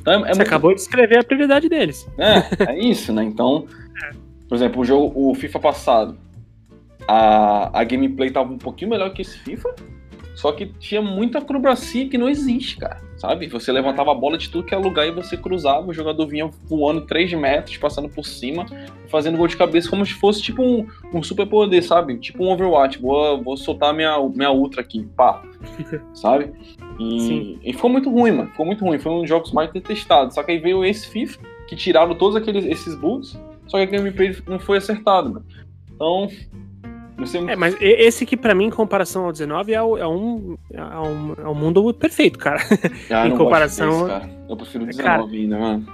[0.00, 0.42] Então, é, é Você muito...
[0.42, 2.06] acabou de escrever a prioridade deles.
[2.18, 3.24] É, é isso, né?
[3.24, 3.66] Então,
[4.48, 6.18] por exemplo, o jogo, o FIFA passado,
[7.08, 9.74] a, a gameplay tava um pouquinho melhor que esse FIFA,
[10.34, 13.00] só que tinha muita acrobacia que não existe, cara.
[13.24, 13.46] Sabe?
[13.46, 16.50] Você levantava a bola de tudo que é lugar e você cruzava, o jogador vinha
[16.68, 18.66] voando 3 metros, passando por cima,
[19.08, 22.18] fazendo gol de cabeça como se fosse tipo um, um super poder, sabe?
[22.18, 23.00] Tipo um Overwatch.
[23.00, 25.42] Vou, vou soltar minha, minha Ultra aqui, pá.
[26.12, 26.52] sabe?
[26.98, 28.50] E, e, ficou muito ruim, mano.
[28.50, 28.98] Ficou muito ruim.
[28.98, 30.34] Foi um dos jogos mais detestados.
[30.34, 33.86] Só que aí veio esse FIFA, que tiraram todos aqueles, esses bugs, só que a
[33.86, 35.46] gameplay não foi acertado, mano.
[35.94, 36.28] Então,
[37.48, 40.82] é, mas esse que para mim, em comparação ao 19, é, o, é, um, é,
[40.82, 42.60] um, é um mundo perfeito, cara.
[43.10, 44.06] Ah, em comparação.
[44.06, 44.30] Desse, cara.
[44.48, 45.86] Eu prefiro o 19 cara, ainda, mano.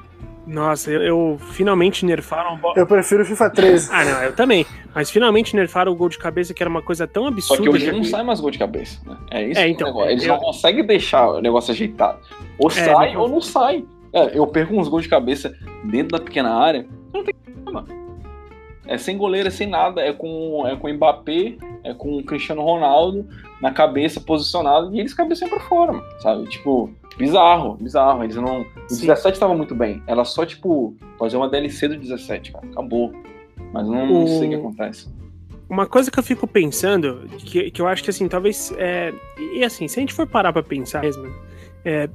[0.46, 2.58] Nossa, eu, eu, finalmente nerfaram.
[2.74, 3.90] Eu prefiro o FIFA 13.
[3.92, 4.66] ah, não, eu também.
[4.94, 7.56] Mas finalmente nerfaram o gol de cabeça, que era uma coisa tão absurda.
[7.56, 9.16] Só que hoje não sai mais gol de cabeça, né?
[9.30, 10.34] É isso é, então, Eles eu...
[10.34, 12.18] não conseguem deixar o negócio ajeitado.
[12.58, 13.20] Ou é, sai não...
[13.20, 13.84] ou não sai.
[14.12, 15.54] É, eu perco uns gols de cabeça
[15.84, 16.84] dentro da pequena área.
[17.12, 17.86] Não tem problema.
[18.86, 20.00] É sem goleiro, é sem nada.
[20.00, 23.26] É com, é com Mbappé, é com o Cristiano Ronaldo
[23.60, 26.48] na cabeça, posicionado, e eles cabeceam pra fora, sabe?
[26.48, 28.24] Tipo, bizarro, bizarro.
[28.24, 28.62] Eles não.
[28.62, 29.06] O Sim.
[29.06, 30.02] 17 tava muito bem.
[30.06, 32.66] Ela só, tipo, fazer uma DLC do 17, cara.
[32.66, 33.12] Acabou.
[33.72, 35.08] Mas não, não sei o que acontece.
[35.68, 38.72] Uma coisa que eu fico pensando, que, que eu acho que assim, talvez.
[38.76, 39.12] É...
[39.54, 41.32] E assim, se a gente for parar pra pensar mesmo,
[41.84, 42.08] é,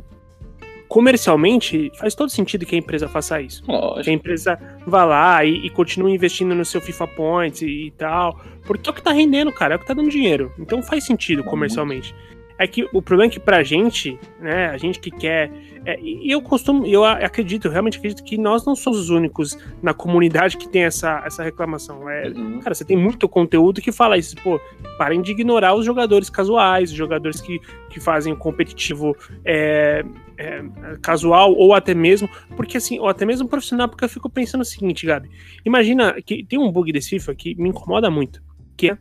[0.87, 3.63] comercialmente faz todo sentido que a empresa faça isso.
[3.67, 4.03] Lógico.
[4.03, 7.91] Que a empresa vá lá e, e continue investindo no seu FIFA Points e, e
[7.91, 8.39] tal.
[8.65, 10.51] Porque é o que tá rendendo, cara, é o que tá dando dinheiro.
[10.59, 12.15] Então faz sentido Dá comercialmente.
[12.57, 15.51] É que o problema é que pra gente, né, a gente que quer.
[15.85, 19.57] é, e eu costumo, eu acredito, eu realmente acredito que nós não somos os únicos
[19.83, 22.09] na comunidade que tem essa, essa reclamação.
[22.09, 22.59] É, Uhum.
[22.61, 24.59] Cara, você tem muito conteúdo que fala isso, pô,
[24.97, 30.03] parem de ignorar os jogadores casuais, os jogadores que, que fazem o competitivo é,
[30.37, 30.63] é,
[31.01, 34.65] casual, ou até mesmo, porque assim, ou até mesmo profissional, porque eu fico pensando o
[34.65, 35.29] seguinte, Gabi,
[35.65, 38.41] imagina que tem um bug desse FIFA que me incomoda muito,
[38.77, 38.97] que é,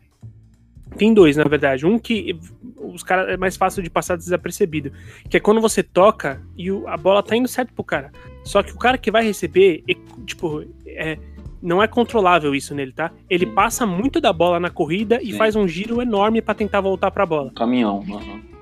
[0.97, 2.37] tem dois, na verdade, um que
[2.77, 4.91] os caras é mais fácil de passar desapercebido,
[5.29, 8.11] que é quando você toca e o- a bola tá indo certo pro cara,
[8.43, 9.95] só que o cara que vai receber, e,
[10.25, 11.17] tipo, é,
[11.61, 13.11] não é controlável isso nele, tá?
[13.29, 15.37] Ele passa muito da bola na corrida e Sim.
[15.37, 17.51] faz um giro enorme pra tentar voltar pra bola.
[17.55, 17.99] Caminhão.
[18.07, 18.54] uhum.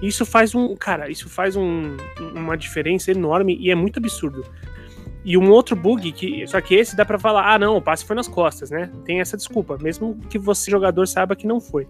[0.00, 1.96] Isso faz um, cara, isso faz um-
[2.34, 4.44] uma diferença enorme e é muito absurdo.
[5.24, 8.04] E um outro bug que, só que esse dá pra falar, ah, não, o passe
[8.04, 8.90] foi nas costas, né?
[9.04, 11.86] Tem essa desculpa, mesmo que você jogador saiba que não foi.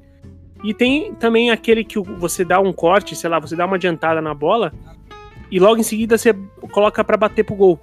[0.63, 4.21] E tem também aquele que você dá um corte, sei lá, você dá uma adiantada
[4.21, 4.73] na bola
[5.51, 6.35] e logo em seguida você
[6.71, 7.81] coloca pra bater pro gol.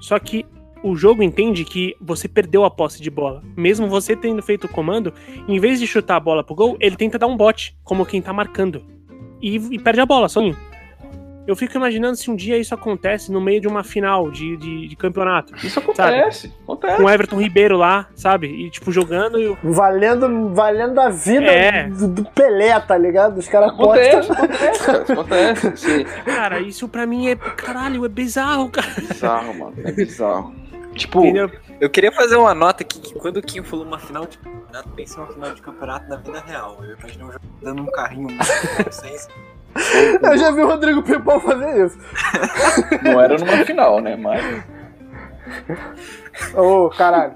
[0.00, 0.46] Só que
[0.82, 3.42] o jogo entende que você perdeu a posse de bola.
[3.56, 5.12] Mesmo você tendo feito o comando,
[5.46, 8.20] em vez de chutar a bola pro gol, ele tenta dar um bote, como quem
[8.22, 8.82] tá marcando.
[9.40, 10.56] E, e perde a bola, sozinho.
[11.46, 14.88] Eu fico imaginando se um dia isso acontece no meio de uma final de, de,
[14.88, 15.54] de campeonato.
[15.64, 16.52] Isso acontece.
[16.64, 16.96] Acontece.
[16.96, 18.48] Com o Everton Ribeiro lá, sabe?
[18.48, 19.56] E tipo, jogando e o.
[19.62, 21.88] Valendo, valendo a vida É.
[21.88, 23.38] do, do Pelé, tá ligado?
[23.38, 24.44] Os caras Acontece, postam.
[24.44, 25.12] acontece.
[25.12, 25.76] Acontece.
[25.78, 26.04] Sim.
[26.24, 27.36] Cara, isso pra mim é.
[27.36, 28.88] Caralho, é bizarro, cara.
[28.98, 29.74] Bizarro, mano.
[29.84, 30.52] É bizarro.
[30.96, 31.48] Tipo, Entendeu?
[31.80, 34.88] Eu queria fazer uma nota aqui que quando o Kim falou uma final de campeonato,
[34.90, 36.78] pensa uma final de campeonato na vida real.
[36.82, 38.44] Eu imaginei um jogo dando um carrinho muito
[40.22, 41.98] Eu já vi o Rodrigo Pipão fazer isso.
[43.02, 44.16] não era numa final, né?
[44.16, 44.42] Mas
[46.54, 47.34] Ô, caralho.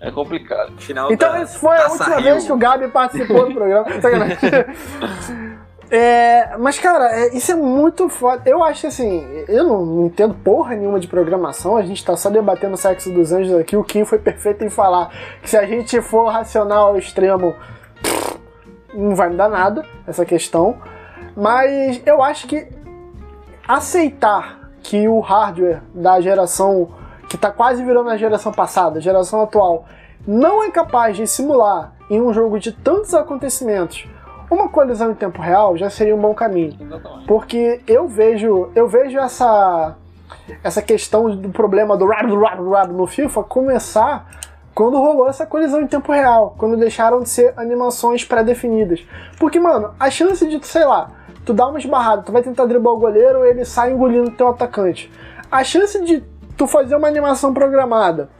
[0.00, 0.72] é complicado.
[0.80, 2.22] final Então, da essa foi a última Rio.
[2.24, 3.86] vez que o Gabi participou do programa.
[5.94, 8.40] É, mas, cara, é, isso é muito foda.
[8.46, 11.76] Eu acho assim, eu não, não entendo porra nenhuma de programação.
[11.76, 13.76] A gente tá só debatendo o sexo dos anjos aqui.
[13.76, 15.10] O Kim foi perfeito em falar
[15.42, 17.54] que se a gente for racional ao extremo,
[18.02, 18.38] pff,
[18.94, 20.78] não vai me dar nada essa questão.
[21.36, 22.66] Mas eu acho que
[23.68, 26.88] aceitar que o hardware da geração
[27.28, 29.84] que tá quase virando a geração passada, geração atual,
[30.26, 34.06] não é capaz de simular em um jogo de tantos acontecimentos
[34.54, 36.76] uma colisão em tempo real, já seria um bom caminho.
[36.80, 37.26] Exatamente.
[37.26, 39.96] Porque eu vejo, eu vejo essa
[40.62, 44.28] essa questão do problema do rab, rab, rab no FIFA começar
[44.74, 49.06] quando rolou essa colisão em tempo real, quando deixaram de ser animações pré-definidas.
[49.38, 51.10] Porque, mano, a chance de, sei lá,
[51.44, 55.12] tu dá uma esbarrada, tu vai tentar driblar o goleiro, ele sai engolindo teu atacante.
[55.50, 56.24] A chance de
[56.56, 58.30] tu fazer uma animação programada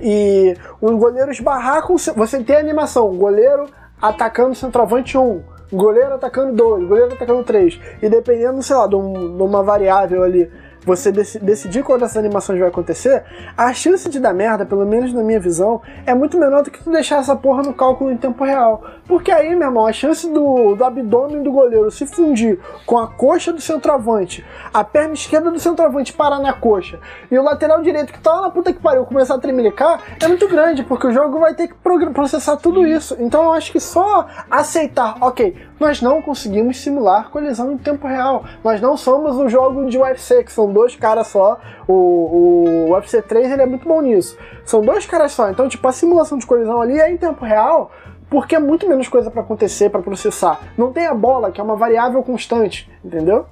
[0.00, 1.96] e o goleiro esbarrar com.
[1.96, 3.66] Você tem a animação, o goleiro
[4.00, 7.80] atacando centroavante 1, goleiro atacando 2, goleiro atacando 3.
[8.02, 10.50] E dependendo, sei lá, de, um- de uma variável ali,
[10.86, 13.24] você deci- decidir quando essas animações vai acontecer,
[13.56, 16.82] a chance de dar merda, pelo menos na minha visão, é muito menor do que
[16.82, 18.84] tu deixar essa porra no cálculo em tempo real.
[19.08, 23.08] Porque aí, meu irmão, a chance do, do abdômen do goleiro se fundir com a
[23.08, 28.12] coxa do centroavante, a perna esquerda do centroavante parar na coxa, e o lateral direito
[28.12, 31.12] que tá lá na puta que pariu começar a tremelicar, é muito grande, porque o
[31.12, 31.74] jogo vai ter que
[32.12, 33.16] processar tudo isso.
[33.18, 38.44] Então eu acho que só aceitar, ok, nós não conseguimos simular colisão em tempo real.
[38.62, 41.58] Nós não somos o jogo de UFC, que são dois caras só.
[41.88, 44.36] O, o UFC 3 ele é muito bom nisso.
[44.64, 45.50] São dois caras só.
[45.50, 47.90] Então, tipo, a simulação de colisão ali é em tempo real,
[48.28, 50.60] porque é muito menos coisa pra acontecer, pra processar.
[50.76, 53.46] Não tem a bola, que é uma variável constante, entendeu?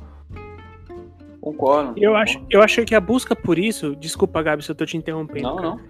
[1.41, 1.95] Concordo.
[1.97, 3.97] Eu acho, eu acho que a busca por isso.
[3.97, 5.49] Desculpa, Gabi, se eu tô te interrompendo.
[5.49, 5.69] Não, cara.
[5.71, 5.81] não.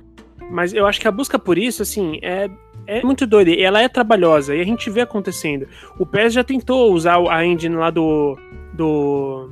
[0.51, 2.51] Mas eu acho que a busca por isso, assim, é,
[2.87, 3.51] é muito doida.
[3.51, 4.55] E ela é trabalhosa.
[4.55, 5.67] E a gente vê acontecendo.
[5.99, 8.37] O PES já tentou usar a engine lá do.
[8.73, 9.51] Do.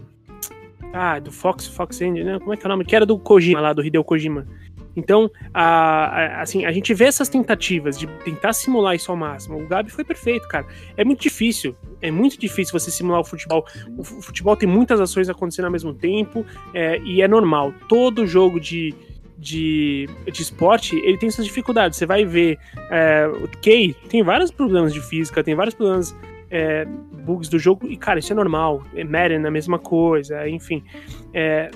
[0.92, 2.38] Ah, do Fox, Fox Engine, né?
[2.38, 2.84] Como é que é o nome?
[2.84, 4.46] Que era do Kojima, lá, do Hideo Kojima.
[4.94, 9.58] Então, a, a- assim, a gente vê essas tentativas de tentar simular isso ao máximo.
[9.58, 10.66] O Gabi foi perfeito, cara.
[10.96, 11.74] É muito difícil.
[12.02, 13.64] É muito difícil você simular o futebol.
[13.96, 16.44] O fu- futebol tem muitas ações acontecendo ao mesmo tempo.
[16.74, 17.72] é, e é normal.
[17.88, 18.94] Todo jogo de,
[19.38, 21.96] de, de esporte, ele tem suas dificuldades.
[21.96, 22.58] Você vai ver
[22.90, 26.14] é, o Kay tem vários problemas de física, tem vários problemas
[26.52, 26.84] é,
[27.24, 28.82] bugs do jogo, e cara, isso é normal.
[28.94, 30.84] É Madden, a mesma coisa, enfim.
[31.32, 31.70] É,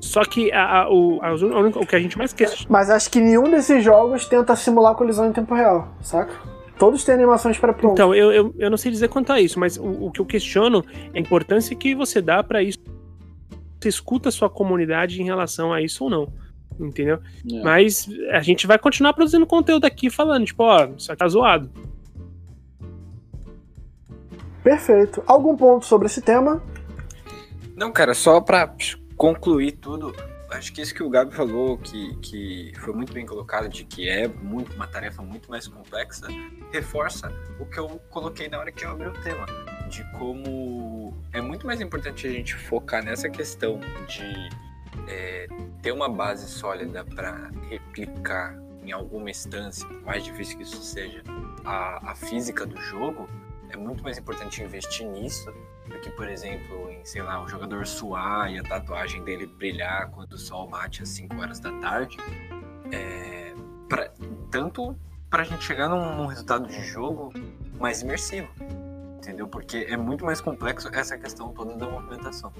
[0.00, 1.34] só que a, a- o, a
[1.80, 2.66] o que a gente mais questiona.
[2.68, 6.32] Mas acho que nenhum desses jogos tenta simular colisão em tempo real, saca?
[6.78, 7.94] Todos têm animações para pronto.
[7.94, 10.26] Então, eu, eu, eu não sei dizer quanto a isso, mas o, o que eu
[10.26, 12.78] questiono é a importância que você dá para isso.
[13.80, 16.28] Você escuta a sua comunidade em relação a isso ou não.
[16.78, 17.18] Entendeu?
[17.52, 17.62] É.
[17.64, 21.68] Mas a gente vai continuar produzindo conteúdo aqui falando, tipo, ó, isso aqui tá zoado.
[24.68, 25.24] Perfeito.
[25.26, 26.62] Algum ponto sobre esse tema?
[27.74, 28.70] Não, cara, só pra
[29.16, 30.14] concluir tudo,
[30.50, 34.06] acho que isso que o Gabi falou, que, que foi muito bem colocado, de que
[34.06, 36.26] é muito, uma tarefa muito mais complexa,
[36.70, 39.46] reforça o que eu coloquei na hora que eu abri o tema,
[39.88, 44.50] de como é muito mais importante a gente focar nessa questão de
[45.08, 45.46] é,
[45.80, 48.54] ter uma base sólida para replicar
[48.84, 51.22] em alguma instância, mais difícil que isso seja,
[51.64, 53.26] a, a física do jogo,
[53.70, 55.52] é muito mais importante investir nisso
[55.86, 60.10] do que, por exemplo, em, sei lá, o jogador suar e a tatuagem dele brilhar
[60.10, 62.16] quando o sol bate às 5 horas da tarde.
[62.92, 63.54] É,
[63.88, 64.10] pra,
[64.50, 64.96] tanto
[65.30, 67.32] para a gente chegar num, num resultado de jogo
[67.78, 68.48] mais imersivo,
[69.16, 69.46] entendeu?
[69.46, 72.52] Porque é muito mais complexo essa questão toda da movimentação.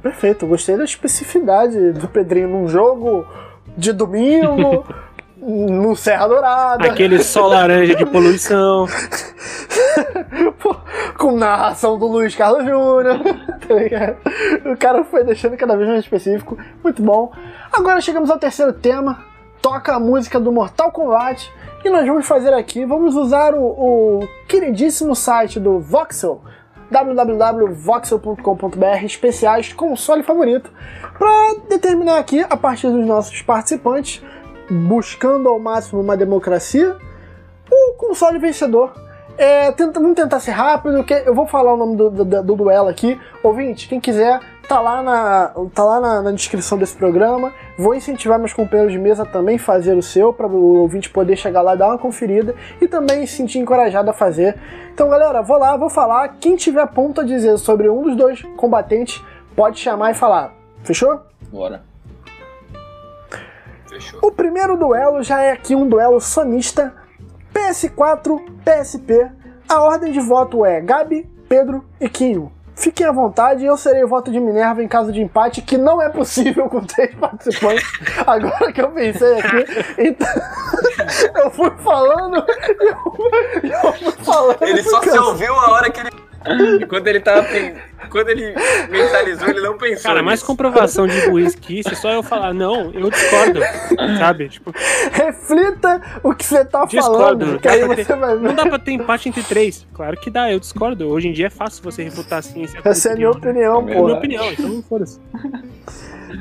[0.00, 3.26] Perfeito, gostei da especificidade do Pedrinho num jogo
[3.76, 4.84] de domingo,
[5.42, 6.86] no Serra Dourada.
[6.86, 8.86] Aquele sol laranja de poluição.
[10.60, 10.76] Pô,
[11.18, 13.18] com narração do Luiz Carlos Júnior.
[13.66, 14.70] tá?
[14.70, 16.56] O cara foi deixando cada vez mais específico.
[16.82, 17.32] Muito bom.
[17.72, 19.24] Agora chegamos ao terceiro tema.
[19.60, 21.50] Toca a música do Mortal Kombat.
[21.84, 26.40] E nós vamos fazer aqui, vamos usar o, o queridíssimo site do Voxel,
[26.88, 30.70] www.voxel.com.br, especiais console favorito,
[31.18, 34.22] para determinar aqui, a partir dos nossos participantes,
[34.72, 36.96] buscando ao máximo uma democracia,
[37.70, 38.92] o console vencedor.
[39.36, 42.56] É, tenta, vamos tentar ser rápido, que eu vou falar o nome do, do, do
[42.56, 43.18] duelo aqui.
[43.42, 47.52] Ouvinte, quem quiser, tá lá, na, tá lá na, na descrição desse programa.
[47.78, 51.62] Vou incentivar meus companheiros de mesa também fazer o seu, para o ouvinte poder chegar
[51.62, 54.58] lá dar uma conferida e também se sentir encorajado a fazer.
[54.92, 56.36] Então, galera, vou lá, vou falar.
[56.38, 59.22] Quem tiver ponto a dizer sobre um dos dois combatentes,
[59.56, 60.52] pode chamar e falar.
[60.82, 61.20] Fechou?
[61.50, 61.91] Bora.
[63.92, 64.20] Fechou.
[64.22, 66.94] O primeiro duelo já é aqui um duelo sonista.
[67.52, 69.30] PS4, PSP.
[69.68, 72.50] A ordem de voto é Gabi, Pedro e Kinho.
[72.74, 76.00] Fiquem à vontade, eu serei o voto de Minerva em caso de empate, que não
[76.00, 77.86] é possível com três participantes.
[78.26, 79.66] Agora que eu pensei aqui,
[79.98, 80.28] então,
[81.44, 82.44] eu fui falando,
[82.80, 82.96] eu,
[83.62, 84.62] eu fui falando.
[84.62, 86.21] Ele só se ouviu a hora que ele.
[86.88, 87.46] Quando ele tava.
[88.10, 88.54] Quando ele
[88.90, 90.02] mentalizou, ele não pensou.
[90.10, 90.46] Cara, mais nisso.
[90.46, 93.60] comprovação de burrice que isso é só eu falar, não, eu discordo.
[94.18, 94.48] Sabe?
[94.48, 94.72] Tipo,
[95.12, 97.18] Reflita o que você tá Discordo.
[97.46, 99.86] falando, que aí você ter- vai não dá pra ter empate entre três.
[99.94, 101.08] Claro que dá, eu discordo.
[101.08, 102.82] Hoje em dia é fácil você refutar a ciência.
[102.82, 104.12] com Essa é a minha opinião, É É a minha pô.
[104.12, 105.18] opinião, então foda-se.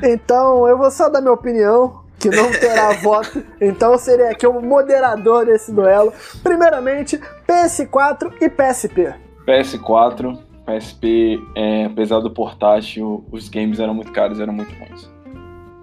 [0.03, 3.43] Então, eu vou só dar minha opinião, que não terá voto.
[3.59, 6.13] Então, eu serei aqui o moderador desse duelo.
[6.43, 9.13] Primeiramente, PS4 e PSP.
[9.45, 15.09] PS4, PSP, é, apesar do portátil, os games eram muito caros, eram muito ruins.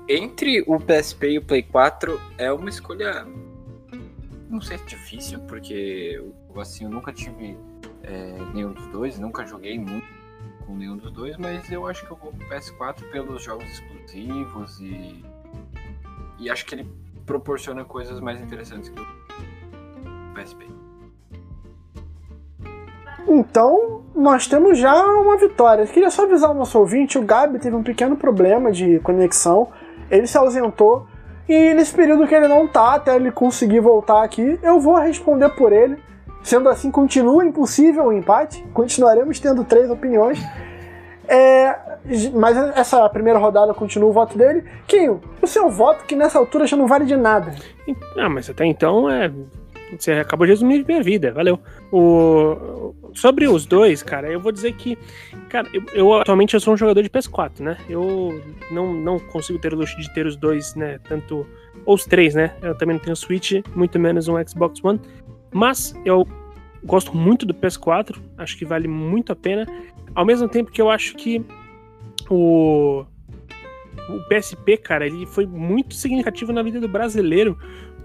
[0.09, 3.27] Entre o PSP e o Play 4 é uma escolha.
[4.49, 6.23] Não sei se difícil, porque
[6.57, 7.57] assim, eu nunca tive
[8.03, 10.07] é, nenhum dos dois, nunca joguei muito
[10.67, 14.81] com nenhum dos dois, mas eu acho que eu vou pro PS4 pelos jogos exclusivos
[14.81, 15.23] e.
[16.39, 16.89] E acho que ele
[17.27, 20.78] proporciona coisas mais interessantes que o PSP.
[23.29, 25.87] Então, nós temos já uma vitória.
[25.87, 29.69] Queria só avisar o nosso ouvinte: o Gabi teve um pequeno problema de conexão.
[30.11, 31.07] Ele se ausentou.
[31.49, 35.49] E nesse período que ele não tá, até ele conseguir voltar aqui, eu vou responder
[35.51, 35.97] por ele.
[36.43, 38.63] Sendo assim, continua impossível o empate.
[38.73, 40.39] Continuaremos tendo três opiniões.
[41.27, 41.75] É,
[42.35, 44.65] mas essa primeira rodada continua o voto dele.
[44.87, 47.55] Kinho, o seu voto, que nessa altura já não vale de nada.
[48.17, 49.31] Ah, mas até então é.
[49.97, 51.59] Você acabou de resumir minha vida, valeu.
[51.91, 52.95] O...
[53.15, 54.97] Sobre os dois, cara, eu vou dizer que.
[55.49, 57.79] Cara, eu, eu atualmente eu sou um jogador de PS4, né?
[57.89, 60.99] Eu não, não consigo ter o luxo de ter os dois, né?
[61.09, 61.47] Tanto.
[61.87, 62.55] Ou os três, né?
[62.63, 65.01] Eu também não tenho Switch, muito menos um Xbox One.
[65.53, 66.27] Mas eu
[66.85, 69.67] gosto muito do PS4, acho que vale muito a pena.
[70.15, 71.45] Ao mesmo tempo que eu acho que
[72.31, 73.05] o.
[74.09, 77.59] O PSP, cara, ele foi muito significativo na vida do brasileiro,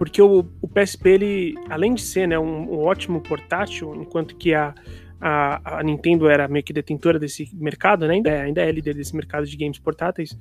[0.04, 4.54] porque o, o PSP, ele, além de ser né, um, um ótimo portátil, enquanto que
[4.54, 4.76] a,
[5.22, 8.16] a, a Nintendo era meio que detentora desse mercado, né?
[8.16, 10.38] Ainda é, ainda é líder desse mercado de games portáteis.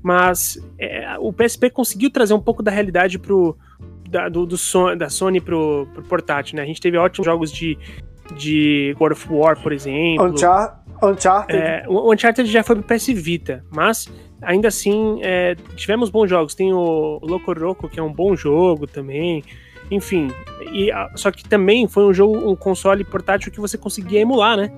[0.00, 3.58] Mas é, o PSP conseguiu trazer um pouco da realidade pro,
[4.08, 6.62] da, do, do Son- da Sony pro, pro portátil, né?
[6.62, 7.76] A gente teve ótimos jogos de,
[8.36, 10.26] de God of War, por exemplo.
[10.30, 11.58] Unchar Uncharted.
[11.58, 14.08] É, o o Uncharted já foi pro PS Vita, mas
[14.42, 16.54] ainda assim é, tivemos bons jogos.
[16.54, 19.42] Tem o Loco Roco, que é um bom jogo também.
[19.90, 20.30] enfim.
[20.72, 24.70] E, só que também foi um jogo, um console portátil que você conseguia emular, né?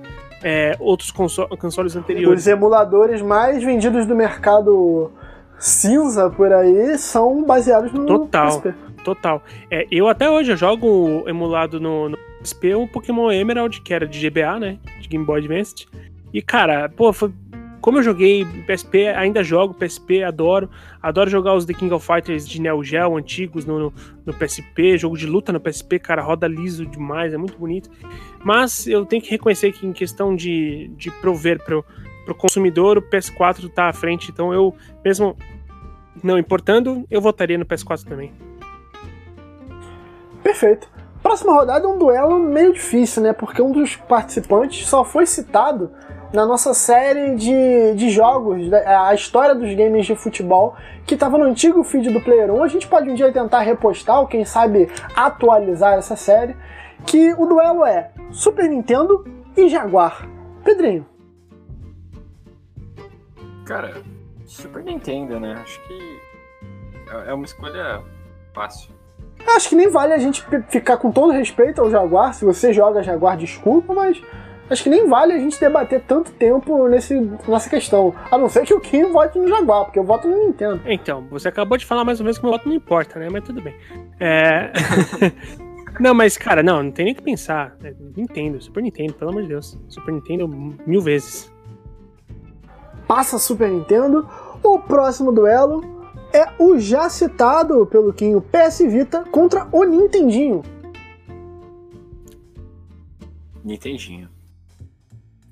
[0.43, 2.41] É, outros conso consoles anteriores.
[2.41, 5.11] Os emuladores mais vendidos do mercado
[5.57, 8.47] cinza por aí são baseados no Total.
[8.61, 8.73] PSP.
[9.03, 9.41] Total.
[9.71, 14.07] É, eu até hoje eu jogo emulado no, no PSP o Pokémon Emerald, que era
[14.07, 14.77] de GBA, né?
[14.99, 15.87] De Game Boy Advance.
[16.33, 17.31] E, cara, pô, foi-
[17.85, 20.67] como eu joguei PSP, ainda jogo PSP, adoro.
[20.99, 23.93] Adoro jogar os The King of Fighters de Neo Geo antigos no, no,
[24.25, 27.91] no PSP, jogo de luta no PSP, cara, roda liso demais, é muito bonito.
[28.43, 31.85] Mas eu tenho que reconhecer que em questão de, de prover pro,
[32.25, 35.37] pro consumidor, o PS4 tá à frente, então eu, mesmo
[36.23, 38.33] não importando, eu votaria no PS4 também.
[40.41, 40.89] Perfeito.
[41.21, 43.31] Próxima rodada é um duelo meio difícil, né?
[43.31, 45.91] Porque um dos participantes só foi citado
[46.33, 51.37] na nossa série de, de jogos, da- a história dos games de futebol, que estava
[51.37, 52.63] no antigo feed do Player 1.
[52.63, 56.55] A gente pode um dia tentar repostar, ou quem sabe atualizar essa série.
[57.05, 59.23] Que o duelo é Super Nintendo
[59.55, 60.27] e Jaguar.
[60.63, 61.05] Pedrinho,
[63.65, 63.93] Cara,
[64.45, 65.53] Super Nintendo, né?
[65.61, 66.19] Acho que
[67.11, 68.01] é é uma escolha
[68.53, 68.91] fácil.
[69.55, 72.33] acho que nem vale a gente ficar com todo respeito ao Jaguar.
[72.33, 74.21] Se você joga Jaguar, desculpa, mas
[74.69, 78.13] acho que nem vale a gente debater tanto tempo nesse, nessa questão.
[78.31, 80.81] A não ser que o Kim vote no Jaguar, porque eu voto no Nintendo.
[80.85, 83.27] Então, você acabou de falar mais uma vez que meu voto não importa, né?
[83.31, 83.75] Mas tudo bem.
[84.19, 84.71] É...
[85.99, 87.75] não, mas, cara, não, não tem nem o que pensar.
[87.83, 89.77] É, Nintendo, Super Nintendo, pelo amor de Deus.
[89.87, 91.51] Super Nintendo mil vezes.
[93.07, 94.27] Passa Super Nintendo.
[94.63, 95.83] O próximo duelo
[96.33, 100.63] é o já citado pelo Kim, o PS Vita contra o Nintendinho.
[103.63, 104.34] Nintendinho.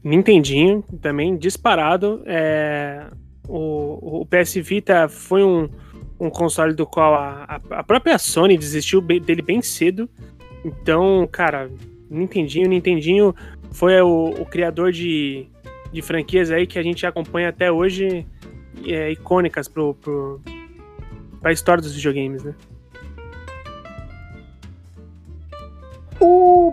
[0.04, 2.22] Nintendinho, também disparado.
[2.26, 3.08] É...
[3.48, 5.70] O, o PS Vita foi um,
[6.20, 10.10] um console do qual a, a- própria Sony desistiu dele bem cedo.
[10.64, 11.70] Então, cara,
[12.10, 13.36] Nintendinho, Nintendinho
[13.72, 15.48] foi o, o criador de,
[15.92, 18.26] de franquias aí que a gente acompanha até hoje,
[18.86, 20.42] é, icônicas pro, pro,
[21.52, 22.56] história dos videogames, né?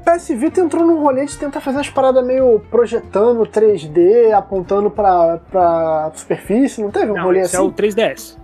[0.05, 5.39] PS Vita entrou num rolê de tentar fazer umas paradas meio projetando 3D, apontando pra,
[5.51, 7.65] pra superfície, não teve um Não, rolê esse assim?
[7.65, 8.37] é o 3DS.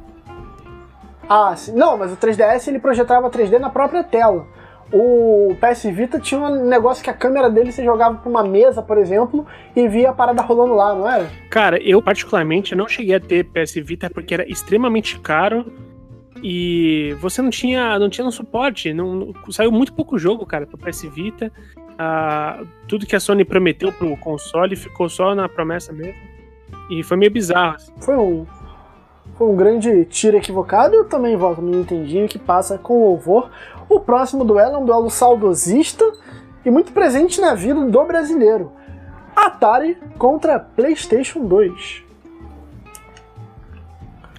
[1.28, 1.72] Ah, sim.
[1.72, 4.46] não, mas o 3DS ele projetava 3D na própria tela.
[4.92, 8.80] O PS Vita tinha um negócio que a câmera dele você jogava pra uma mesa,
[8.80, 9.44] por exemplo,
[9.74, 11.26] e via a parada rolando lá, não era?
[11.50, 15.66] Cara, eu particularmente não cheguei a ter PS Vita porque era extremamente caro
[16.42, 20.78] e você não tinha não tinha no suporte, não, saiu muito pouco jogo, cara, pro
[20.78, 21.52] PS Vita.
[21.98, 26.20] Ah, tudo que a Sony prometeu pro console ficou só na promessa mesmo.
[26.90, 27.76] E foi meio bizarro.
[27.76, 27.92] assim.
[27.98, 28.46] Foi um,
[29.36, 30.94] foi um grande tiro equivocado.
[30.94, 33.50] Eu também voto no Nintendinho, que passa com louvor.
[33.88, 36.04] O próximo duelo é um duelo saudosista
[36.64, 38.72] e muito presente na vida do brasileiro.
[39.34, 42.05] Atari contra PlayStation 2.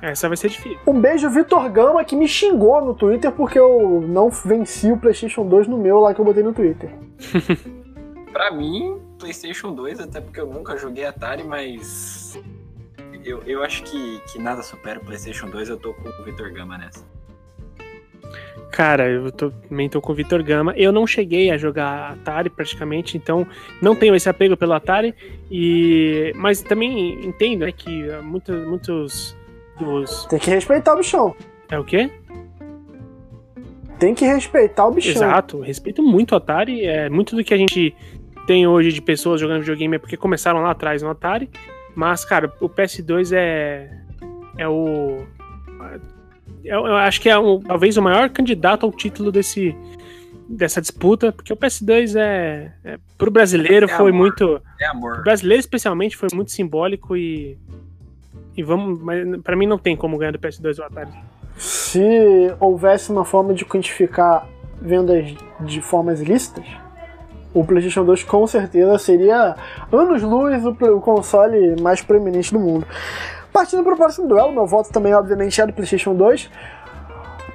[0.01, 0.79] Essa vai ser difícil.
[0.85, 5.47] Um beijo, Vitor Gama, que me xingou no Twitter porque eu não venci o PlayStation
[5.47, 6.89] 2 no meu lá que eu botei no Twitter.
[8.31, 12.39] Pra mim, PlayStation 2, até porque eu nunca joguei Atari, mas.
[13.25, 16.53] Eu, eu acho que, que nada supera o PlayStation 2, eu tô com o Vitor
[16.53, 17.03] Gama nessa.
[18.71, 20.73] Cara, eu tô, também tô com o Vitor Gama.
[20.77, 23.47] Eu não cheguei a jogar Atari praticamente, então
[23.81, 25.15] não tenho esse apego pelo Atari.
[25.49, 29.37] E mas também entendo né, que muitos, muitos
[29.79, 31.35] dos Tem que respeitar o bichão.
[31.69, 32.09] é o quê?
[33.99, 35.11] Tem que respeitar o bichão.
[35.11, 36.85] Exato, respeito muito o Atari.
[36.85, 37.95] É, muito do que a gente
[38.45, 41.49] tem hoje de pessoas jogando videogame é porque começaram lá atrás no Atari.
[41.95, 43.89] Mas, cara, o PS2 é.
[44.57, 45.25] É o.
[46.63, 49.75] Eu, eu acho que é um, talvez o maior candidato ao título desse,
[50.47, 52.71] dessa disputa, porque o PS2 é.
[52.83, 54.13] é pro brasileiro É foi amor.
[54.13, 54.61] muito.
[54.79, 55.15] É amor.
[55.15, 57.57] Pro brasileiro, especialmente, foi muito simbólico e.
[58.57, 58.99] E vamos.
[59.01, 61.11] Mas pra mim não tem como ganhar do PS2 o Atari.
[61.55, 64.47] Se houvesse uma forma de quantificar
[64.81, 66.65] vendas de formas ilícitas,
[67.53, 69.55] o PlayStation 2 com certeza seria
[69.91, 72.85] anos-luz o, console mais proeminente do mundo.
[73.51, 76.49] Partindo para o próximo duelo, meu voto também, obviamente, é do PlayStation 2.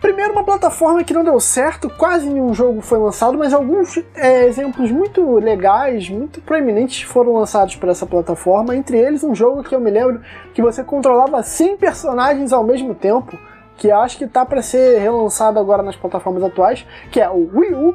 [0.03, 4.47] Primeiro, uma plataforma que não deu certo, quase nenhum jogo foi lançado, mas alguns é,
[4.47, 8.75] exemplos muito legais, muito proeminentes foram lançados para essa plataforma.
[8.75, 10.21] Entre eles, um jogo que eu me lembro
[10.53, 13.39] que você controlava 100 personagens ao mesmo tempo,
[13.77, 17.75] que acho que tá para ser relançado agora nas plataformas atuais, que é o Wii
[17.75, 17.95] U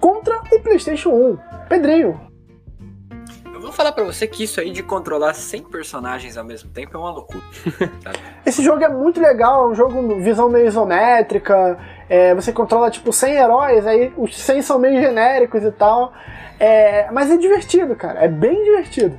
[0.00, 1.38] contra o PlayStation 1.
[1.68, 2.27] Pedrinho,
[3.78, 7.12] falar pra você que isso aí de controlar 100 personagens ao mesmo tempo é uma
[7.12, 7.44] loucura.
[8.44, 11.78] esse jogo é muito legal, é um jogo com visão meio isométrica,
[12.10, 16.12] É, você controla tipo 100 heróis, aí os 100 são meio genéricos e tal.
[16.58, 18.24] É, mas é divertido, cara.
[18.24, 19.16] É bem divertido.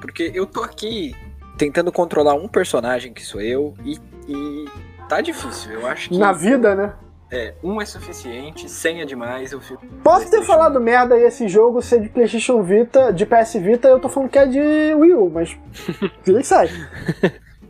[0.00, 1.14] Porque eu tô aqui
[1.58, 4.64] tentando controlar um personagem que sou eu e, e
[5.08, 5.72] tá difícil.
[5.72, 6.16] Eu acho que.
[6.16, 6.94] Na vida, né?
[7.34, 9.86] É, um é suficiente, 100 é demais, eu fico.
[10.04, 13.98] Posso ter falado merda aí esse jogo ser de PlayStation Vita, de PS Vita, eu
[13.98, 15.56] tô falando que é de Wii U, mas.
[16.22, 16.68] Vida que sai.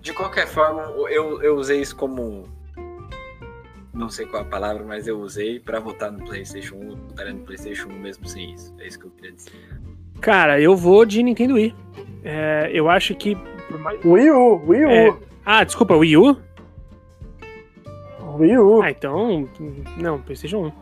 [0.01, 2.43] De qualquer forma, eu, eu usei isso como.
[3.95, 6.97] Não sei qual a palavra, mas eu usei pra votar no PlayStation 1.
[6.97, 8.75] Votaria no PlayStation 1 mesmo sem isso.
[8.81, 9.53] É isso que eu queria dizer.
[10.21, 11.73] Cara, eu vou de Nintendo Wii.
[12.25, 13.37] É, eu acho que.
[14.05, 14.91] Wii U, Wii U.
[14.91, 15.17] É.
[15.45, 16.37] Ah, desculpa, Wii U?
[18.39, 18.83] Wii U.
[18.83, 19.49] Ah, então.
[19.97, 20.73] Não, PlayStation 1.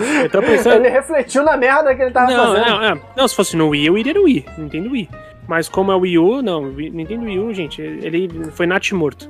[0.22, 0.76] eu tô pensando.
[0.76, 2.66] Ele refletiu na merda que ele tava Não, fazendo.
[2.68, 4.46] não, não, não, se fosse no Wii, eu iria no Wii.
[4.58, 5.08] Nintendo Wii.
[5.48, 6.66] Mas como é o Wii U, não.
[6.70, 9.28] Nintendo Wii U, gente, ele foi nat morto.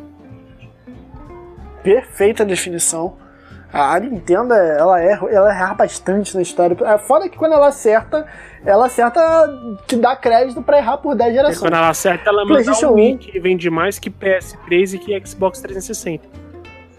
[1.82, 3.16] Perfeita definição.
[3.72, 6.76] A Nintendo, ela erra, ela erra bastante na história.
[6.84, 8.26] É foda que quando ela acerta,
[8.64, 9.20] ela acerta
[9.86, 11.58] que dá crédito pra errar por 10 E gerações.
[11.60, 12.94] quando ela acerta, ela manda um 1.
[12.94, 16.26] Wii que vende mais que PS3 e que Xbox 360.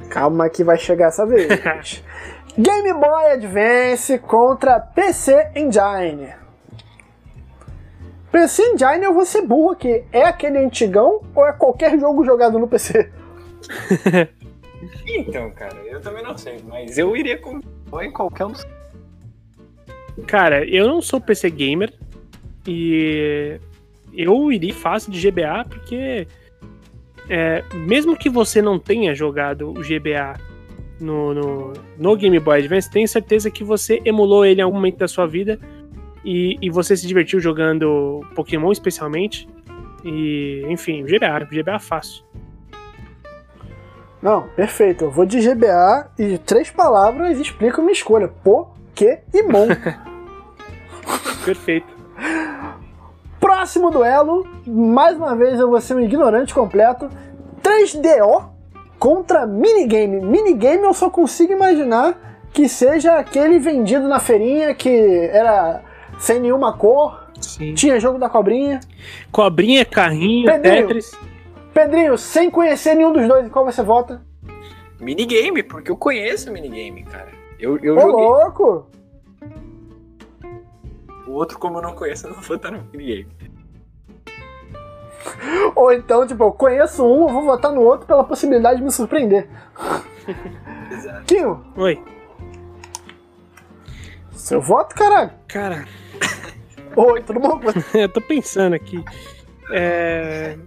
[0.09, 1.47] Calma que vai chegar essa vez.
[2.57, 6.29] Game Boy Advance contra PC Engine.
[8.31, 10.03] PC Engine eu vou ser burro aqui.
[10.11, 13.09] É aquele antigão ou é qualquer jogo jogado no PC?
[15.05, 17.59] Então, cara, eu também não sei, mas eu iria com
[18.01, 18.65] em qualquer um dos.
[20.27, 21.93] Cara, eu não sou PC gamer
[22.67, 23.59] e
[24.13, 26.27] eu iria fácil de GBA porque
[27.29, 30.39] é, mesmo que você não tenha jogado o GBA
[30.99, 34.97] no, no, no Game Boy Advance, tenho certeza que você emulou ele em algum momento
[34.97, 35.59] da sua vida
[36.23, 39.47] e, e você se divertiu jogando Pokémon especialmente.
[40.03, 42.23] E, enfim, GBA, GBA fácil.
[44.21, 45.05] Não, perfeito.
[45.05, 48.27] Eu vou de GBA e três palavras explico minha escolha.
[48.27, 49.67] Pokémon.
[51.43, 51.87] Perfeito.
[53.39, 57.09] Próximo duelo, mais uma vez eu vou ser um ignorante completo.
[57.63, 58.49] 3DO
[58.99, 60.21] contra minigame.
[60.21, 62.15] Minigame eu só consigo imaginar
[62.53, 65.81] que seja aquele vendido na feirinha que era
[66.19, 67.73] sem nenhuma cor, Sim.
[67.73, 68.79] tinha jogo da cobrinha.
[69.31, 70.87] Cobrinha, carrinho, Pedrinho.
[70.87, 71.11] Tetris.
[71.73, 74.21] Pedrinho, sem conhecer nenhum dos dois, em qual você vota?
[74.99, 77.29] Minigame, porque eu conheço minigame, cara.
[77.59, 78.25] Eu, eu Ô joguei.
[78.25, 78.87] louco!
[81.27, 83.27] O outro, como eu não conheço, eu não vou estar no minigame.
[85.75, 88.91] Ou então, tipo, eu conheço um, eu vou votar no outro pela possibilidade de me
[88.91, 89.47] surpreender.
[90.91, 91.23] Exato.
[91.25, 92.03] Kinho, Oi.
[94.33, 95.31] seu voto, caralho.
[95.47, 95.85] Cara,
[96.95, 97.59] Oi, tudo bom?
[97.93, 99.03] eu tô pensando aqui.
[99.71, 100.57] É...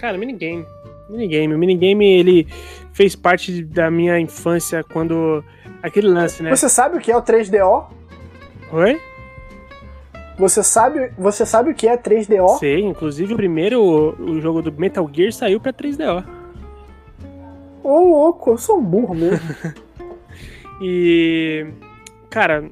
[0.00, 0.64] Cara, minigame.
[1.10, 1.54] Minigame.
[1.54, 2.48] O minigame, ele
[2.94, 5.44] fez parte da minha infância quando.
[5.82, 6.48] Aquele lance, né?
[6.48, 7.86] Você sabe o que é o 3DO?
[8.72, 8.98] Oi?
[10.38, 12.58] Você sabe, você sabe o que é 3DO?
[12.58, 13.82] Sei, inclusive o primeiro
[14.18, 16.24] o jogo do Metal Gear saiu pra 3DO.
[17.82, 19.40] Ô louco, eu sou um burro mesmo.
[20.82, 21.66] E.
[22.30, 22.70] Cara,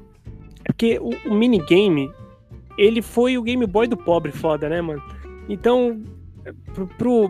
[0.65, 2.11] é porque o, o minigame,
[2.75, 5.03] ele foi o Game Boy do pobre foda, né, mano?
[5.47, 6.01] Então,
[6.73, 7.29] pro, pro,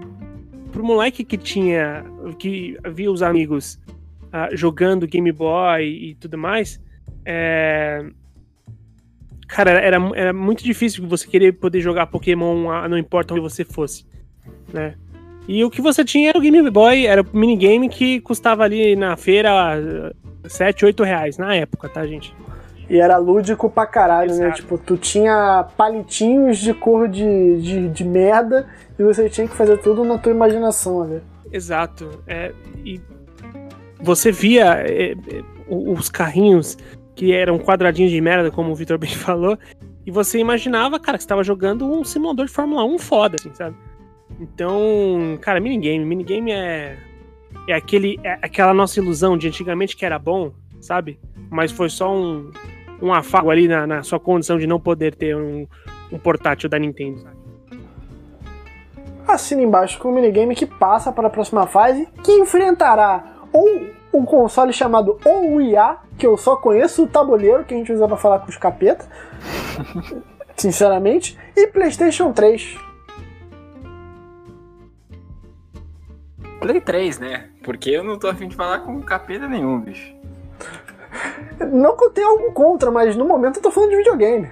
[0.72, 2.06] pro moleque que tinha.
[2.38, 3.80] que via os amigos
[4.32, 6.82] ah, jogando Game Boy e tudo mais,
[7.26, 8.06] é.
[9.48, 13.66] Cara, era, era muito difícil você querer poder jogar Pokémon, ah, não importa onde você
[13.66, 14.06] fosse,
[14.72, 14.94] né?
[15.48, 18.96] E o que você tinha era o Game Boy, era o minigame que custava ali
[18.96, 20.14] na feira ah,
[20.48, 22.32] 7, 8 reais na época, tá, gente?
[22.90, 24.46] E era lúdico pra caralho, né?
[24.46, 24.56] Exato.
[24.56, 28.68] Tipo, tu tinha palitinhos de cor de, de, de merda
[28.98, 31.22] e você tinha que fazer tudo na tua imaginação, né?
[31.52, 32.24] Exato.
[32.26, 32.52] É,
[32.84, 33.00] e
[34.02, 35.16] você via é, é,
[35.68, 36.78] os carrinhos
[37.16, 39.58] que eram quadradinhos de merda, como o Vitor bem falou,
[40.06, 43.54] e você imaginava, cara, que você estava jogando um simulador de Fórmula 1 foda, assim,
[43.54, 43.76] sabe?
[44.40, 46.04] Então, cara, minigame.
[46.06, 46.98] Minigame é,
[47.68, 51.20] é, aquele, é aquela nossa ilusão de antigamente que era bom, sabe?
[51.50, 52.52] Mas foi só um,
[53.02, 55.68] um afago ali na, na sua condição de não poder ter um,
[56.12, 57.28] um portátil da Nintendo.
[59.28, 63.24] Assina embaixo com o minigame que passa para a próxima fase, que enfrentará
[63.54, 68.08] ou um console chamado OUIA, que eu só conheço o tabuleiro que a gente usa
[68.08, 69.08] pra falar com os capetas,
[70.58, 72.78] sinceramente, e PlayStation 3.
[76.60, 77.50] Play 3, né?
[77.64, 80.19] Porque eu não tô afim de falar com capeta nenhum, bicho.
[81.72, 84.52] Não que eu tenha algo contra, mas no momento eu tô falando de videogame.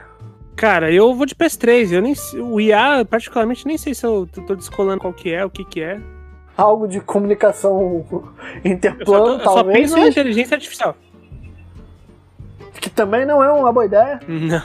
[0.58, 1.94] Cara, eu vou de PS3.
[1.94, 5.50] Eu nem, o IA, particularmente, nem sei se eu tô descolando qual que é, o
[5.50, 6.00] que que é.
[6.58, 8.04] algo de comunicação
[8.66, 9.90] interplano, eu só, tô, eu talvez.
[9.90, 10.96] Só penso em inteligência artificial.
[12.82, 14.20] Que também não é uma boa ideia.
[14.28, 14.64] Não.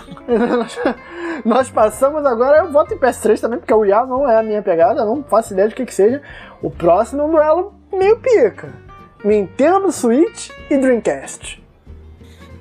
[1.44, 4.62] Nós passamos agora, eu voto em PS3 também, porque o IA não é a minha
[4.62, 6.22] pegada, não faço ideia de que que seja.
[6.62, 8.72] O próximo é um duelo meio pica.
[9.24, 11.61] Nintendo Switch e Dreamcast.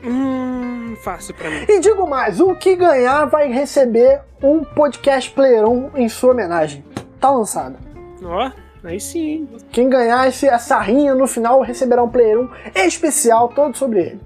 [0.03, 1.65] Hum, fácil pra mim.
[1.67, 6.83] E digo mais, o que ganhar vai receber um podcast Player 1 em sua homenagem.
[7.19, 7.77] Tá lançado.
[8.23, 8.51] Ó,
[8.83, 9.47] aí sim.
[9.71, 14.19] Quem ganhar esse, essa rinha no final receberá um Player 1 especial todo sobre ele.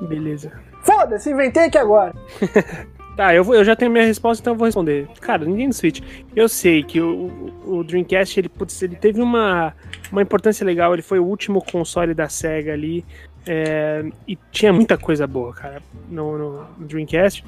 [0.00, 0.52] Beleza.
[0.82, 2.14] Foda-se, inventei aqui agora.
[3.16, 5.08] Tá, eu, vou, eu já tenho minha resposta, então eu vou responder.
[5.20, 6.00] Cara, Nintendo Switch.
[6.34, 9.72] Eu sei que o, o Dreamcast, ele, putz, ele teve uma,
[10.10, 10.92] uma importância legal.
[10.92, 13.04] Ele foi o último console da SEGA ali.
[13.46, 17.44] É, e tinha muita coisa boa, cara, no, no Dreamcast.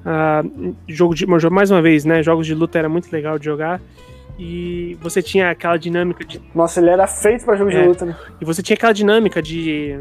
[0.00, 2.22] Uh, jogo de, mais uma vez, né?
[2.22, 3.80] Jogos de luta era muito legal de jogar.
[4.38, 6.40] E você tinha aquela dinâmica de.
[6.54, 7.82] Nossa, ele era feito para jogo É.
[7.82, 8.16] de luta, né?
[8.40, 10.00] E você tinha aquela dinâmica de.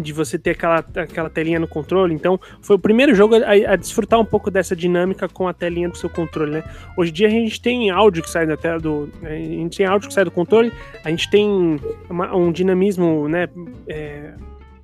[0.00, 2.14] De você ter aquela, aquela telinha no controle.
[2.14, 5.88] Então, foi o primeiro jogo a, a desfrutar um pouco dessa dinâmica com a telinha
[5.88, 6.64] do seu controle, né?
[6.96, 9.10] Hoje em dia a gente tem áudio que sai da tela do.
[9.22, 10.72] A gente tem áudio que sai do controle,
[11.04, 11.78] a gente tem
[12.08, 13.48] uma- um dinamismo, né?
[13.86, 14.34] é,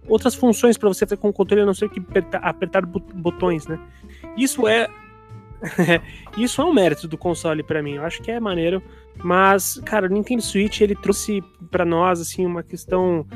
[0.08, 3.66] outras funções para você fazer com o controle, a não ser que apertar, apertar botões,
[3.66, 3.78] né?
[4.36, 4.88] Isso é.
[6.36, 7.94] Isso é um mérito do console pra mim.
[7.94, 8.82] Eu acho que é maneiro.
[9.22, 13.26] Mas, cara, o Nintendo Switch ele trouxe pra nós assim uma questão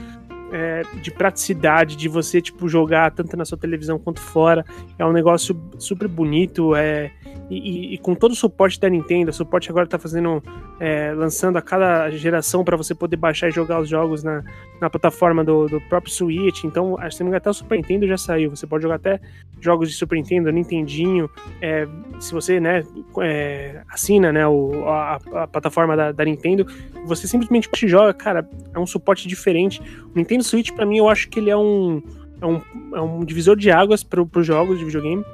[0.53, 4.65] é, de praticidade, de você tipo jogar tanto na sua televisão quanto fora.
[4.99, 6.75] É um negócio super bonito.
[6.75, 7.11] É,
[7.49, 7.57] e,
[7.91, 10.43] e- e com todo o suporte da Nintendo, o suporte agora tá fazendo,
[10.79, 14.45] é, lançando a cada geração pra você poder baixar e jogar os jogos na,
[14.81, 16.65] na plataforma do, do próprio Switch.
[16.65, 18.51] Então, acho que até o Super Nintendo já saiu.
[18.51, 19.21] Você pode jogar até
[19.61, 21.29] jogos de Super Nintendo, Nintendinho.
[21.61, 21.87] é,
[22.19, 22.85] se você né,
[23.21, 26.67] é, assina né, o, a, a plataforma da, da Nintendo,
[27.05, 29.81] você simplesmente joga, cara, é um suporte diferente.
[30.15, 32.03] O Nintendo Switch, pra mim, eu acho que ele é um,
[32.41, 32.61] é um,
[32.95, 35.25] é um divisor de águas para os jogos de videogame.